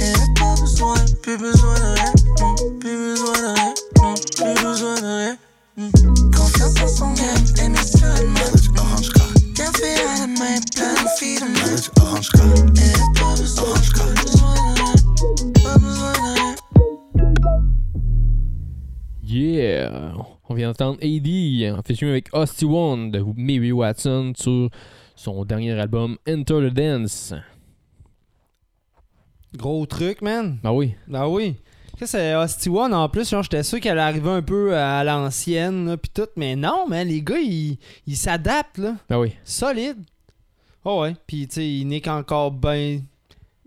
[0.00, 2.12] Elle a pas besoin, plus besoin de rien.
[2.40, 2.78] mm.
[2.78, 5.36] Plus besoin de rien, non, plus besoin de rien.
[5.76, 5.90] mm.
[6.34, 9.19] Confiance en son game, aimé sur elle-même.
[11.98, 12.28] Orange.
[19.22, 20.12] Yeah!
[20.48, 24.68] On vient d'entendre AD en featuring avec Hosty One de Mary Watson sur
[25.14, 27.34] son dernier album Enter the Dance.
[29.56, 30.58] Gros truc, man.
[30.62, 30.94] Ah oui.
[31.12, 31.56] Ah oui.
[32.06, 33.28] C'est Hosty One en plus.
[33.28, 36.28] genre, J'étais sûr qu'elle arrivait un peu à l'ancienne, pis tout.
[36.36, 38.94] Mais non, man, les gars, ils ils s'adaptent, là.
[39.10, 39.34] Ah oui.
[39.44, 39.98] Solide.
[40.84, 43.02] Oh ouais, puis tu sais, il nique encore ben,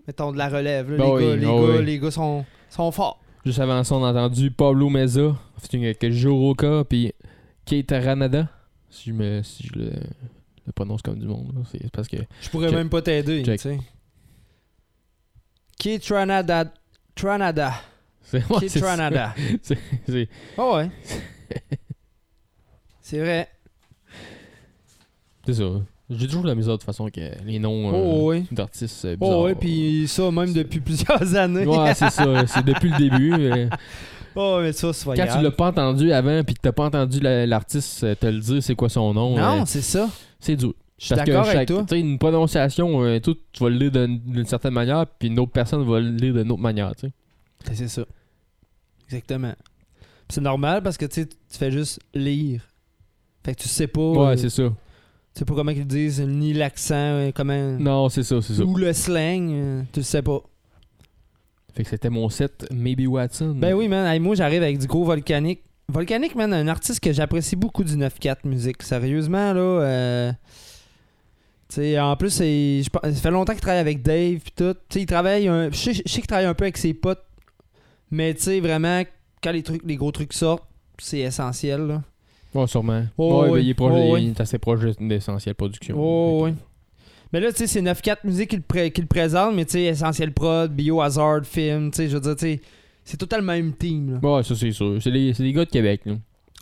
[0.06, 0.90] mettons, de la relève.
[0.90, 0.96] là.
[0.98, 1.84] Ben les, oui, gars, les, oh gars, oui.
[1.84, 3.20] les gars sont, sont forts.
[3.46, 5.36] Juste avant ça, on a entendu Pablo Meza,
[5.72, 7.12] avec Joroka, puis
[7.66, 8.48] Kate Ranada.
[8.90, 9.90] Si je, me, si je le,
[10.66, 12.16] le prononce comme du monde, c'est parce que.
[12.40, 12.76] Je pourrais Check.
[12.76, 13.78] même pas t'aider, tu sais.
[15.78, 16.64] Qui Tranada.
[17.14, 17.74] Tranada.
[18.24, 18.80] C'est ouais, ça.
[18.80, 19.34] Tranada.
[19.62, 20.90] C'est- Oh ouais.
[23.00, 23.48] C'est vrai.
[25.46, 25.64] C'est ça.
[26.10, 28.44] J'ai toujours la misère de toute façon que les noms euh, Oh oui.
[28.52, 29.38] d'artistes euh, bizarres.
[29.38, 31.66] Oh ouais, puis ça même depuis plusieurs années.
[31.66, 32.46] Ouais, c'est ça.
[32.46, 33.32] C'est depuis le début.
[33.34, 33.68] euh,
[34.34, 35.36] oh, mais ça, Quand grave.
[35.38, 38.40] tu l'as pas entendu avant puis que t'as pas entendu la- l'artiste euh, te le
[38.40, 40.08] dire c'est quoi son nom, Non, euh, c'est ça.
[40.38, 40.74] c'est dur.
[40.98, 41.84] Je suis Parce que d'accord avec toi.
[41.92, 46.00] une prononciation, tout, tu vas le lire d'une certaine manière, puis une autre personne va
[46.00, 47.08] le lire d'une autre manière, tu sais.
[47.08, 47.12] Ben,
[47.72, 48.04] C'est ça.
[49.06, 49.54] Exactement.
[50.28, 52.62] C'est normal parce que tu fais juste lire.
[53.44, 54.00] Fait que tu sais pas.
[54.00, 54.62] Ouais, euh, c'est ça.
[55.34, 57.72] Tu sais pas comment ils disent, ni l'accent, euh, comment.
[57.78, 58.64] Non, c'est ça, c'est ça.
[58.64, 60.40] Ou le slang, euh, tu sais pas.
[61.74, 63.54] Fait que c'était mon set Maybe Watson.
[63.56, 64.06] Ben oui, man.
[64.06, 65.62] Hey, moi, j'arrive avec du gros volcanique.
[65.88, 68.82] Volcanique, man, un artiste que j'apprécie beaucoup du 9-4 musique.
[68.82, 69.60] Sérieusement, là.
[69.60, 70.32] euh,
[71.68, 72.38] Tu sais, en plus,
[72.90, 74.72] pense- ça fait longtemps qu'il travaille avec Dave pis tout.
[74.74, 75.48] Tu sais, il travaille.
[75.48, 77.24] un- je sais qu'il travaille un peu avec ses potes.
[78.14, 79.02] Mais tu sais, vraiment,
[79.42, 80.62] quand les trucs, les gros trucs sortent,
[80.98, 82.02] c'est essentiel, là.
[82.54, 83.02] Ouais, sûrement.
[83.18, 83.58] Oh, ouais, oui.
[83.58, 84.24] ben, il, est proche- Oh, oui.
[84.26, 85.96] il est assez proche d'essentiel production.
[85.98, 86.54] Oh, oui.
[87.32, 89.82] Mais là, tu sais, c'est 9-4 musique qui le, pré- le présente, mais tu sais,
[89.86, 92.60] Essentiel Prod, Biohazard, Film, tu sais, je veux dire, tu sais,
[93.02, 94.28] c'est tout le même team, là.
[94.36, 94.98] Ouais, ça c'est sûr.
[95.02, 96.14] C'est les, gars de Québec, là.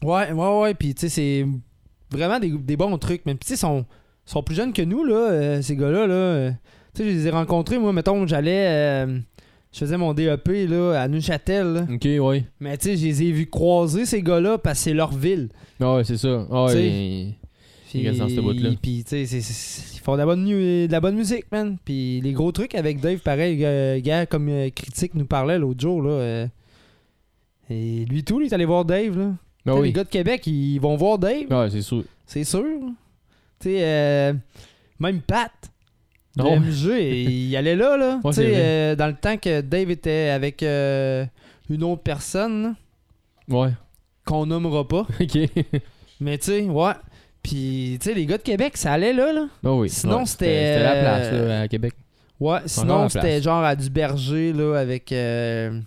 [0.03, 1.47] Ouais, ouais, ouais, puis tu sais, c'est
[2.11, 3.27] vraiment des, des bons trucs.
[3.27, 3.85] Mais tu sais, ils sont,
[4.25, 6.15] sont plus jeunes que nous, là, euh, ces gars-là, là.
[6.15, 6.51] euh.
[6.95, 8.67] Tu sais, je les ai rencontrés, moi, mettons, j'allais.
[9.07, 9.19] euh,
[9.73, 11.87] je faisais mon DEP, là, à Neuchâtel, là.
[11.93, 12.45] Ok, ouais.
[12.61, 15.49] Mais tu sais, je les ai vus croiser, ces gars-là, parce que c'est leur ville.
[15.81, 16.47] Ah Ouais, c'est ça.
[16.51, 17.35] Ah ouais.
[18.81, 19.39] Puis, tu sais,
[19.95, 21.77] ils font de la, bonne, mu- de la bonne musique, man.
[21.85, 25.81] Puis les gros trucs avec Dave, pareil, euh, gars, comme euh, Critique nous parlait l'autre
[25.81, 26.11] jour, là.
[26.11, 26.47] euh,
[27.70, 29.33] et lui, tout, lui, est allé voir Dave, là.
[29.64, 29.87] Ben sais, oui.
[29.89, 31.47] Les gars de Québec, ils vont voir Dave.
[31.51, 32.05] Ouais, c'est sûr.
[32.27, 32.64] C'est sûr.
[33.61, 34.33] Tu sais, euh,
[34.99, 35.53] même Pat.
[36.37, 36.59] Non.
[36.61, 38.20] MG, il allait là, là.
[38.24, 41.26] Ouais, euh, dans le temps que Dave était avec euh,
[41.68, 42.74] une autre personne,
[43.49, 43.70] Ouais.
[44.24, 45.07] qu'on nommera pas.
[45.20, 45.39] Ok.
[46.20, 46.93] Mais tu sais, ouais.
[47.43, 49.47] Puis, tu sais, les gars de Québec, ça allait là, là.
[49.62, 49.91] Ben oui.
[49.91, 50.45] Sinon, Ouais, c'était,
[50.76, 51.93] C'était la place, euh, là, à Québec.
[52.39, 55.80] Ouais, sinon, c'était genre à du berger, là, avec euh,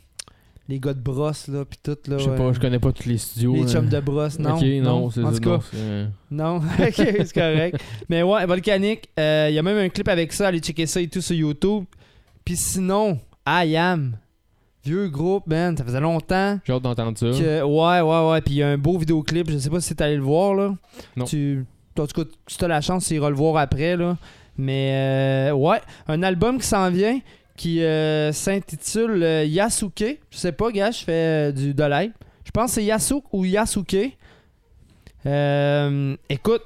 [0.67, 2.17] les gars de brosse, là, pis tout, là.
[2.17, 3.53] Je sais pas, je connais pas tous les studios.
[3.53, 4.55] Les chums de brosse, non.
[4.55, 7.79] Ok, non, c'est En tout non, cas, c'est, euh, Non, ok, c'est correct.
[8.09, 11.07] Mais ouais, Volcanic, il y a même un clip avec ça, allez checker ça et
[11.07, 11.85] tout sur YouTube.
[12.43, 14.17] Puis sinon, I Am,
[14.83, 16.59] vieux groupe, man, ça faisait longtemps.
[16.63, 17.27] J'ai hâte d'entendre ça.
[17.27, 18.41] Que, ouais, ouais, ouais.
[18.41, 20.53] Puis il y a un beau vidéoclip, je sais pas si t'es allé le voir,
[20.53, 20.75] là.
[21.15, 21.25] Non.
[21.25, 21.65] Tu,
[21.97, 24.17] en tout cas, si t'as la chance, tu iras le voir après, là.
[24.57, 27.19] Mais euh, ouais, un album qui s'en vient
[27.55, 30.19] qui euh, s'intitule euh, Yasuke.
[30.29, 31.11] Je sais pas, gars, je fais
[31.49, 32.11] euh, du de live.
[32.43, 34.17] Je pense que c'est Yasuke ou Yasuke.
[36.29, 36.61] Écoute,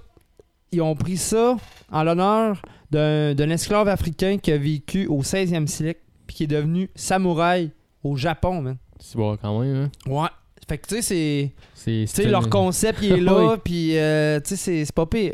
[0.71, 1.57] ils ont pris ça
[1.91, 2.61] en l'honneur
[2.91, 7.71] d'un esclave africain qui a vécu au 16e siècle puis qui est devenu samouraï
[8.03, 8.77] au Japon, man.
[8.99, 9.75] C'est bon quand même,
[10.07, 10.11] hein.
[10.11, 10.27] Ouais.
[10.67, 11.51] Fait que tu sais, c'est.
[11.73, 15.33] C'est, Tu sais, leur concept, il est là, puis tu sais, c'est- c'est pas pire.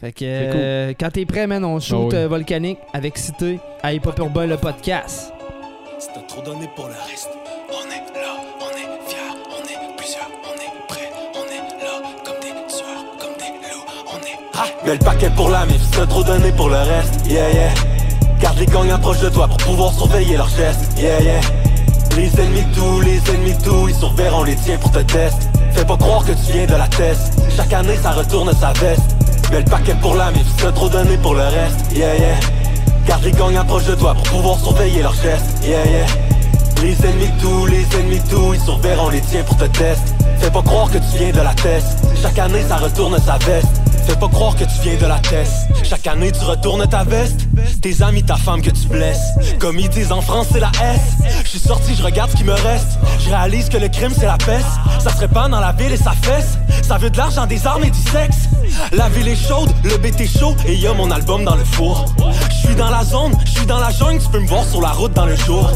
[0.00, 2.14] Fait que euh, quand t'es prêt, man, on shoot Ah oui.
[2.14, 5.32] euh, Volcanique avec Cité à Hip Hop Urbain, le podcast.
[6.14, 7.28] T'as trop donné pour le reste,
[7.70, 9.18] on est là, on est fiers,
[9.50, 13.84] on est plusieurs, on est prêts, on est là, comme des tueurs, comme des loups,
[14.14, 17.26] on est ah, Mets le paquet pour la mif, t'as trop donné pour le reste,
[17.26, 17.70] yeah yeah.
[18.40, 21.40] Garde les gangs approche de toi pour pouvoir surveiller leurs gestes, yeah yeah.
[22.16, 25.48] Les ennemis de tout, les ennemis de tout, ils surveilleront les tiens pour te test.
[25.72, 29.16] Fais pas croire que tu viens de la test, chaque année ça retourne sa veste.
[29.50, 32.36] Mets le paquet pour la mif, t'as trop donné pour le reste, yeah yeah.
[33.06, 36.06] Garde les gangs approche de toi pour pouvoir surveiller leurs gestes, yeah yeah.
[36.82, 40.14] Les ennemis de tout, les ennemis de tout, ils surveilleront les tiens pour te test.
[40.38, 43.68] Fais pas croire que tu viens de la test, chaque année ça retourne sa veste.
[44.06, 47.47] Fais pas croire que tu viens de la test, chaque année tu retournes ta veste.
[47.82, 51.00] Tes amis, ta femme que tu blesses, comme ils disent en France c'est la S.
[51.44, 54.26] Je suis sorti, je regarde ce qui me reste, je réalise que le crime c'est
[54.26, 54.66] la peste.
[54.98, 57.84] Ça se répand dans la ville et ça fesse, ça veut de l'argent, des armes
[57.84, 58.48] et du sexe.
[58.92, 62.04] La ville est chaude, le BT chaud et y a mon album dans le four.
[62.50, 64.80] Je suis dans la zone, je suis dans la jungle, tu peux me voir sur
[64.80, 65.70] la route dans le jour.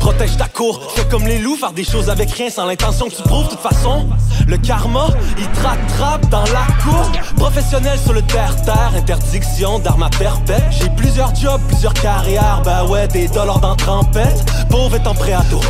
[0.00, 3.14] Protège ta cour, fais comme les loups, faire des choses avec rien sans l'intention que
[3.14, 3.44] tu prouves.
[3.44, 4.08] De toute façon,
[4.46, 5.06] le karma,
[5.38, 7.10] il te rattrape dans la cour.
[7.36, 10.64] Professionnel sur le terre-terre, interdiction d'armes à perpète.
[10.70, 14.44] J'ai plusieurs jobs, plusieurs carrières, bah ouais, des dollars dans trempette.
[14.70, 15.60] Pauvre prêt à dos.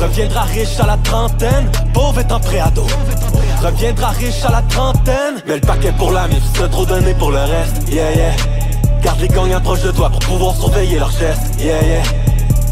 [0.00, 2.86] Reviendra riche à la trentaine, pauvre prêt à dos.
[3.62, 5.42] Reviendra riche à la trentaine.
[5.46, 8.32] Mais le paquet pour la mif, c'est trop donné pour le reste, yeah yeah.
[9.20, 11.60] les gangs approchent de toi pour pouvoir surveiller leurs gestes.
[11.60, 12.02] Yeah, yeah.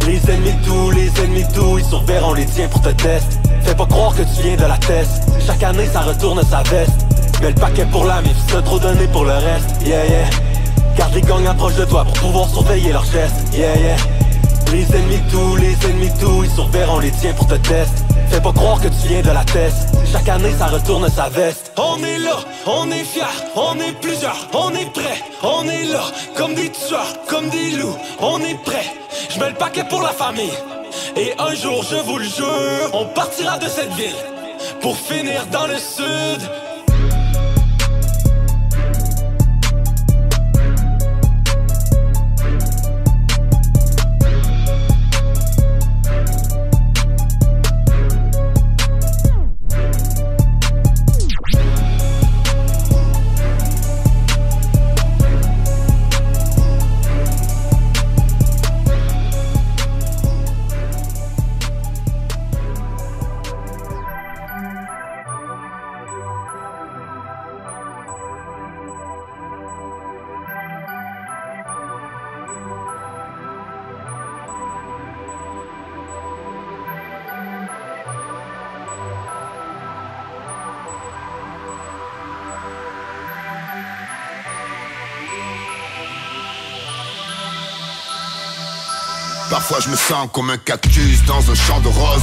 [0.07, 3.39] Les ennemis tout, les ennemis tout, ils surveilleront les tiens pour te tester.
[3.63, 5.23] Fais pas croire que tu viens de la test.
[5.47, 7.07] Chaque année, ça retourne sa veste.
[7.41, 9.71] Mais le paquet pour la mif, c'est trop donné pour le reste.
[9.85, 10.50] Yeah, yeah.
[11.01, 13.55] Garde les gangs approchent de toi pour pouvoir surveiller leurs gestes.
[13.55, 13.97] Yeah, yeah.
[14.71, 18.05] Les ennemis de tout, les ennemis de tout, ils surveilleront les tiens pour te tester.
[18.29, 19.89] Fais pas croire que tu viens de la test.
[20.13, 21.73] Chaque année, ça retourne sa veste.
[21.79, 22.37] On est là,
[22.67, 23.23] on est fiers,
[23.57, 26.03] on est plusieurs, on est prêts, on est là,
[26.37, 28.93] comme des tueurs, comme des loups, on est prêts.
[29.31, 30.53] Je mets le paquet pour la famille.
[31.17, 34.21] Et un jour, je vous le jure, on partira de cette ville
[34.83, 36.43] pour finir dans le sud.
[89.91, 92.23] Me sens comme un cactus dans un champ de roses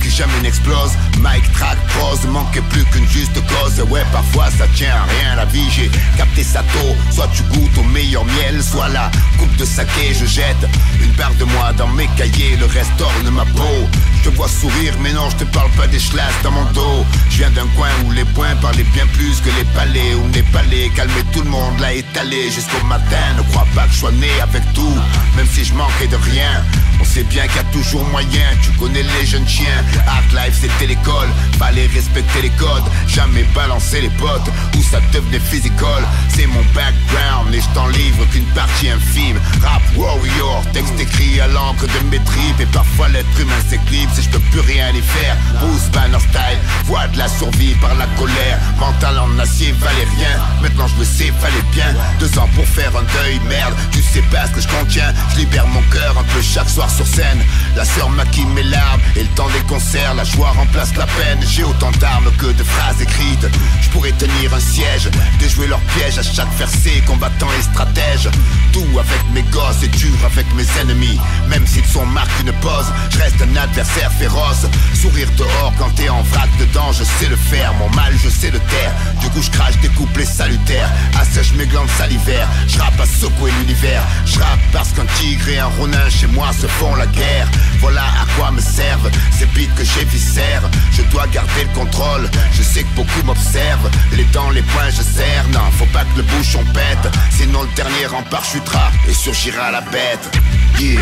[0.00, 0.92] qui jamais n'explose.
[1.18, 3.80] Mike track pose, ne manquait plus qu'une juste cause.
[3.88, 6.94] Ouais parfois ça tient à rien la vie J'ai capté sa tôt.
[7.10, 10.68] Soit tu goûtes au meilleur miel Soit la coupe de saké je jette
[11.02, 12.56] Une part de moi dans mes cahiers.
[12.58, 13.88] Le reste orne ma peau.
[14.18, 17.06] Je te vois sourire mais non je te parle pas des schlasses dans mon dos.
[17.30, 20.42] Je viens d'un coin où les points parlaient bien plus que les palais Où n'est
[20.42, 20.90] palais.
[20.94, 23.24] Calmer tout le monde l'a étalé jusqu'au matin.
[23.36, 24.96] Ne crois pas que je sois né avec tout
[25.36, 26.64] Même si je manquais de rien.
[27.00, 29.69] On sait bien qu'il y a toujours moyen, tu connais les jeunes chiens
[30.06, 32.84] Hard life c'était l'école, fallait respecter les codes.
[33.06, 36.02] Jamais balancer les potes, où ça devenait physical?
[36.28, 37.54] C'est mon background.
[37.54, 39.40] Et je t'en livre qu'une partie infime.
[39.62, 42.60] Rap warrior, texte écrit à l'encre de mes tripes.
[42.60, 45.36] Et parfois l'être humain s'éclipse et je peux plus rien y faire.
[45.60, 48.58] Bruce Banner style, voix de la survie par la colère.
[48.78, 51.94] Mental en acier valait rien, maintenant je le sais fallait bien.
[52.18, 55.12] Deux ans pour faire un deuil, merde, tu sais pas ce que je contiens.
[55.32, 57.42] Je libère mon cœur un peu chaque soir sur scène.
[57.76, 61.40] La sœur maquille mes larmes et le temps des concerts La joie remplace la peine.
[61.42, 63.46] J'ai autant d'armes que de phrases écrites.
[63.80, 68.28] Je pourrais tenir un siège Déjouer leurs pièges à chaque versé Combattant et stratège.
[68.72, 71.18] Tout avec mes gosses et dur avec mes ennemis.
[71.48, 74.66] Même s'ils sont marqués une pause Je reste un adversaire féroce.
[74.94, 78.50] Sourire dehors quand t'es en vrac dedans Je sais le faire, mon mal je sais
[78.50, 78.92] le taire.
[79.20, 80.90] Du coup je crache des couplets salutaires.
[81.20, 82.48] Assèche mes glandes salivaires.
[82.66, 84.02] Je rappe à secouer l'univers.
[84.26, 87.48] Je rappe parce qu'un tigre et un ronin chez moi se font la guerre.
[87.80, 92.62] Voilà à quoi me servent ces que j'ai viscères Je dois garder le contrôle, je
[92.62, 93.90] sais que beaucoup m'observent.
[94.12, 97.12] Les dents, les poings, je serre, non faut pas que le bouchon pète.
[97.30, 100.38] Sinon le dernier rempart chutera et surgira la bête.
[100.78, 101.00] Yeah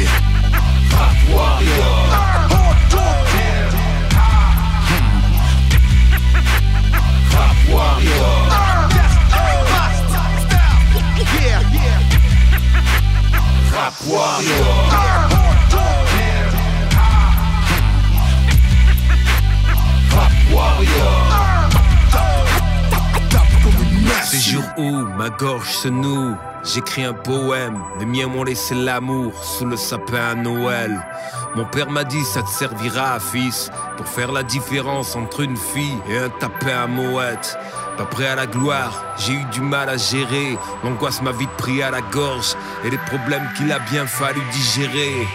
[0.90, 2.08] Rap warrior
[7.30, 8.08] Rap warrior
[11.72, 11.98] yeah.
[13.72, 15.27] Rap warrior
[24.24, 27.82] Ces jours où ma gorge se noue, j'écris un poème.
[27.98, 31.02] Les miens m'ont laissé l'amour sous le sapin à Noël.
[31.54, 35.98] Mon père m'a dit ça te servira, fils, pour faire la différence entre une fille
[36.08, 37.58] et un tapin à mouette.
[37.96, 40.58] Pas prêt à la gloire, j'ai eu du mal à gérer.
[40.84, 45.26] L'angoisse m'a vite pris à la gorge et les problèmes qu'il a bien fallu digérer.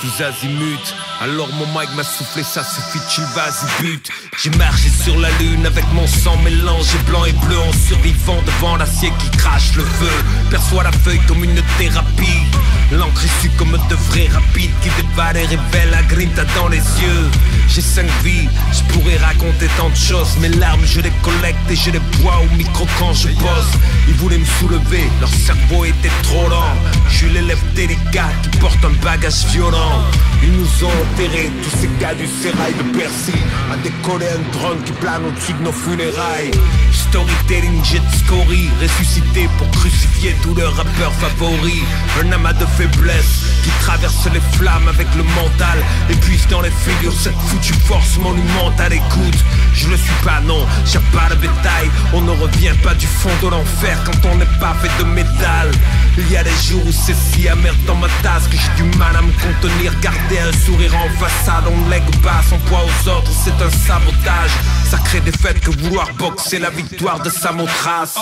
[0.00, 4.10] Tous azimuts, alors mon mic m'a soufflé, ça suffit, chill, vas-y, but.
[4.42, 8.76] J'ai marché sur la lune avec mon sang mélangé blanc et bleu en survivant devant
[8.76, 10.10] l'acier qui crache le feu.
[10.50, 12.46] Perçois la feuille comme une thérapie.
[12.92, 17.30] L'encre issue comme de vrais rapides qui dévalent et révèlent la grinta dans les yeux.
[17.68, 20.36] J'ai cinq vies, je pourrais raconter tant de choses.
[20.40, 23.74] Mes larmes, je les collecte et je les bois au micro quand je bosse.
[24.08, 26.74] Ils voulaient me soulever, leur cerveau était trop lent.
[27.08, 30.02] Je suis l'élève délicat qui porte un bagage violent.
[30.42, 33.32] Ils nous ont tous ces gars du sérail de Percy
[33.72, 36.50] À décoller un drone qui plane au-dessus de nos funérailles.
[36.92, 41.82] Storytelling jet scory Ressuscité pour crucifier tous leurs rappeurs favoris.
[42.22, 45.78] Un amas de faiblesse qui traverse les flammes avec le mental.
[46.08, 49.38] Et puise dans les figures cette foutue force monumentale Écoute,
[49.74, 51.90] je le suis pas non, j'ai pas de bétail.
[52.14, 55.70] On ne revient pas du fond de l'enfer quand on n'est pas fait de métal.
[56.18, 58.98] Il y a des jours où c'est si amer dans ma tasse Que j'ai du
[58.98, 63.08] mal à me contenir Garder un sourire en façade On lègue pas son poids aux
[63.08, 64.50] autres, c'est un sabotage.
[64.90, 68.18] Ça crée des fêtes que vouloir boxer la victoire de Samothrace.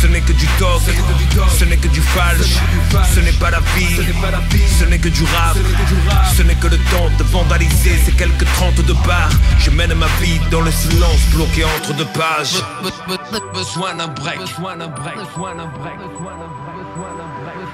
[0.00, 0.80] Ce n'est que du dog,
[1.58, 2.56] ce n'est que du falche.
[3.14, 3.96] Ce n'est pas la vie,
[4.78, 5.56] ce n'est que du rap.
[6.36, 9.30] Ce n'est que le temps de vandaliser ces quelques trente de bars.
[9.58, 12.62] Je mène ma vie dans le silence bloqué entre deux pages.
[13.52, 14.38] Besoin d'un break,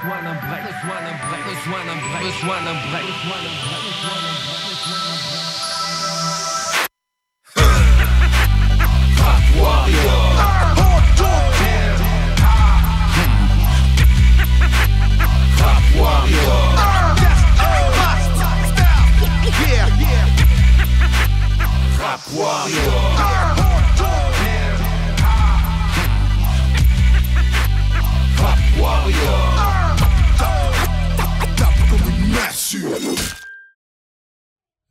[0.07, 4.85] wanna break, this wanna break, this wanna break, this wanna break, this wanna break, this
[4.85, 5.45] one and break.
[22.35, 23.14] Warrior.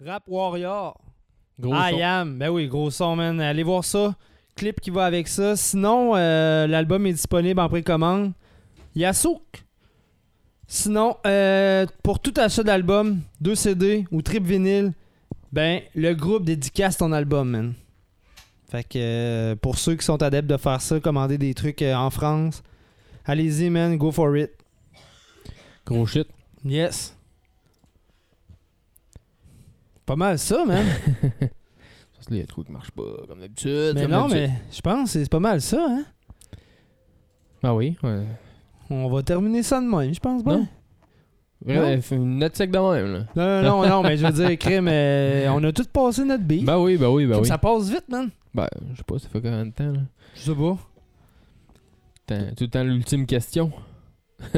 [0.04, 1.00] Rap Warrior.
[1.58, 2.02] Gros I son.
[2.02, 2.38] am.
[2.38, 3.40] Ben oui, gros son, man.
[3.40, 4.14] Allez voir ça.
[4.54, 5.56] Clip qui va avec ça.
[5.56, 8.32] Sinon, euh, l'album est disponible en précommande.
[8.94, 9.64] Yasouk.
[10.66, 14.92] Sinon, euh, pour tout achat d'album, 2 CD ou trip vinyle,
[15.52, 17.74] ben, le groupe dédicace ton album, man.
[18.68, 22.10] Fait que euh, pour ceux qui sont adeptes de faire ça, commander des trucs en
[22.10, 22.62] France,
[23.24, 24.50] allez-y, man, go for it.
[25.86, 26.28] Gros shit.
[26.64, 27.13] Yes.
[30.06, 30.84] Pas mal ça, man.
[31.22, 33.92] Parce que là, il y a des trucs qui marchent pas comme d'habitude.
[33.94, 34.50] mais comme non, d'habitude.
[34.50, 36.04] mais je pense que c'est pas mal ça, hein.
[37.62, 38.24] Ah oui, ouais.
[38.90, 40.56] On va terminer ça de même, je pense pas.
[40.56, 40.68] Non?
[41.64, 43.26] Ouais, fait une note sec de même, là.
[43.34, 46.44] Non, non, non, non, mais je veux dire, crime, euh, on a tous passé notre
[46.44, 46.64] beat.
[46.66, 47.48] Ben oui, ben oui, ben Crime, oui.
[47.48, 48.28] Ça passe vite, man.
[48.52, 50.00] Ben, je sais pas, ça fait combien de temps, là?
[50.34, 50.76] Je sais pas.
[52.26, 53.72] T'as- Tout le temps l'ultime question.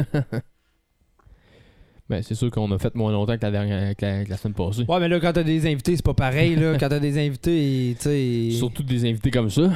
[2.09, 4.37] ben, c'est sûr qu'on a fait moins longtemps que la, dernière, que la, que la
[4.37, 4.85] semaine passée.
[4.89, 6.77] Ouais, mais là, quand t'as des invités, c'est pas pareil, là.
[6.79, 8.51] Quand t'as des invités, tu sais.
[8.59, 9.71] Surtout des invités comme ça,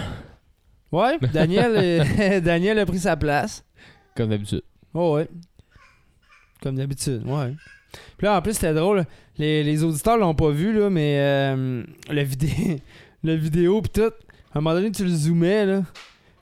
[0.93, 3.65] Ouais, Daniel, euh, Daniel a pris sa place.
[4.17, 4.63] comme d'habitude.
[4.93, 5.29] Oh, ouais.
[6.63, 7.55] Comme d'habitude, ouais.
[8.17, 9.05] Puis là, en plus, c'était drôle.
[9.39, 12.83] Les, les auditeurs l'ont pas vu, là, mais euh, le, vidé
[13.25, 14.13] le vidéo, pis tout.
[14.53, 15.83] À un moment donné, tu le zoomais, là.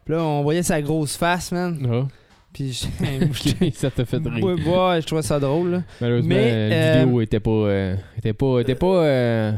[0.05, 1.78] Puis là, on voyait sa grosse face, man.
[1.91, 2.09] Ah.
[2.53, 2.86] Puis je-
[3.66, 4.44] Ok, ça t'a fait rire.
[4.44, 5.82] Ouais, ouais, je trouvais ça drôle, là.
[6.01, 7.51] Malheureusement, Mais, la euh, vidéo était pas.
[7.51, 8.61] euh, était pas.
[8.61, 8.86] était pas.
[9.05, 9.53] euh,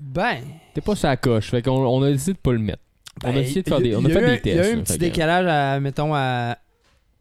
[0.00, 0.38] Ben.
[0.70, 1.50] était pas sa coche.
[1.50, 2.82] Fait qu'on on a décidé de pas le mettre.
[3.24, 3.96] On a Ben, décidé de faire des.
[3.96, 4.46] On a fait des tests.
[4.46, 6.56] Il y a eu un petit décalage, à, mettons, à,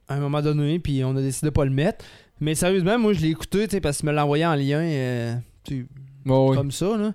[0.10, 2.04] un moment donné, puis on a décidé de pas le mettre.
[2.40, 5.40] Mais sérieusement, moi, je l'ai écouté, tu sais, parce qu'il me l'a envoyé en lien,
[5.64, 5.88] tu
[6.26, 7.14] comme ça, là.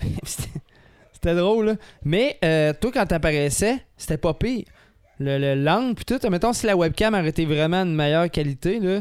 [0.24, 1.74] C'était- drôle, là.
[2.04, 2.38] Mais
[2.80, 4.64] toi, quand t'apparaissais, c'était pas pire.
[5.20, 8.80] Le, le l'angle, puis tout, mettons, si la webcam aurait été vraiment de meilleure qualité,
[8.80, 9.00] là,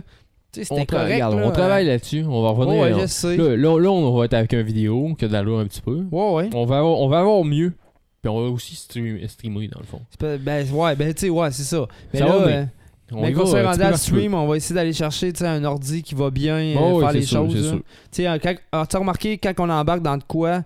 [0.70, 1.14] On, correct.
[1.14, 1.48] regarde, là.
[1.48, 2.24] on travaille là-dessus.
[2.28, 2.82] On va revenir.
[2.82, 3.08] Ouais, là.
[3.08, 3.36] je.
[3.36, 6.04] Là, là, là, on va être avec une vidéo qui a de un petit peu.
[6.12, 6.50] Ouais, ouais.
[6.54, 7.74] On va avoir, on va avoir mieux.
[8.22, 10.02] Puis on va aussi stream- streamer dans le fond.
[10.20, 11.86] Pas- Ben, ouais, ben, tu sais, ouais, c'est ça.
[12.14, 12.66] Mais Ça là, va, mais euh,
[13.12, 16.56] on va on à stream, on va essayer d'aller chercher un ordi qui va bien
[16.58, 17.82] euh, Oh, faire les sûr, choses.
[18.12, 20.62] Tu euh, t'as remarqué, quand on embarque dans de quoi,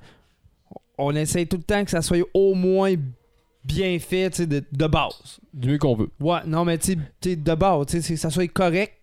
[0.99, 2.93] on essaye tout le temps que ça soit au moins
[3.67, 5.39] bien fait, tu sais, de, de base.
[5.53, 6.09] Du mieux qu'on veut.
[6.19, 8.93] Ouais, non, mais tu sais, de base, tu sais, ça soit correct,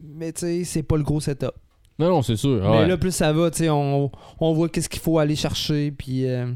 [0.00, 1.52] mais tu sais, c'est pas le gros setup.
[1.98, 2.60] Non, non, c'est sûr.
[2.62, 2.86] Mais ouais.
[2.88, 4.10] là, plus ça va, tu sais, on,
[4.40, 6.50] on voit qu'est-ce qu'il faut aller chercher, puis euh,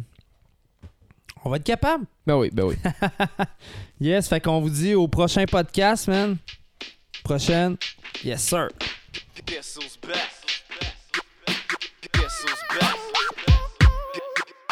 [1.44, 2.06] on va être capable.
[2.26, 2.76] Ben oui, ben oui.
[4.00, 6.36] Yes, fait qu'on vous dit au prochain podcast, man.
[7.24, 7.76] Prochaine.
[8.24, 8.68] Yes, sir.
[9.46, 10.30] Guess who's back?
[12.12, 12.96] Guess who's back?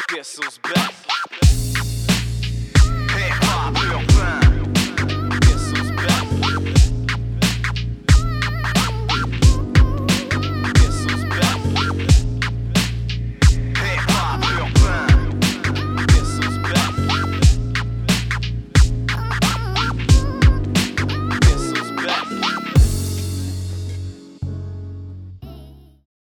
[0.08, 1.03] Guess who's back?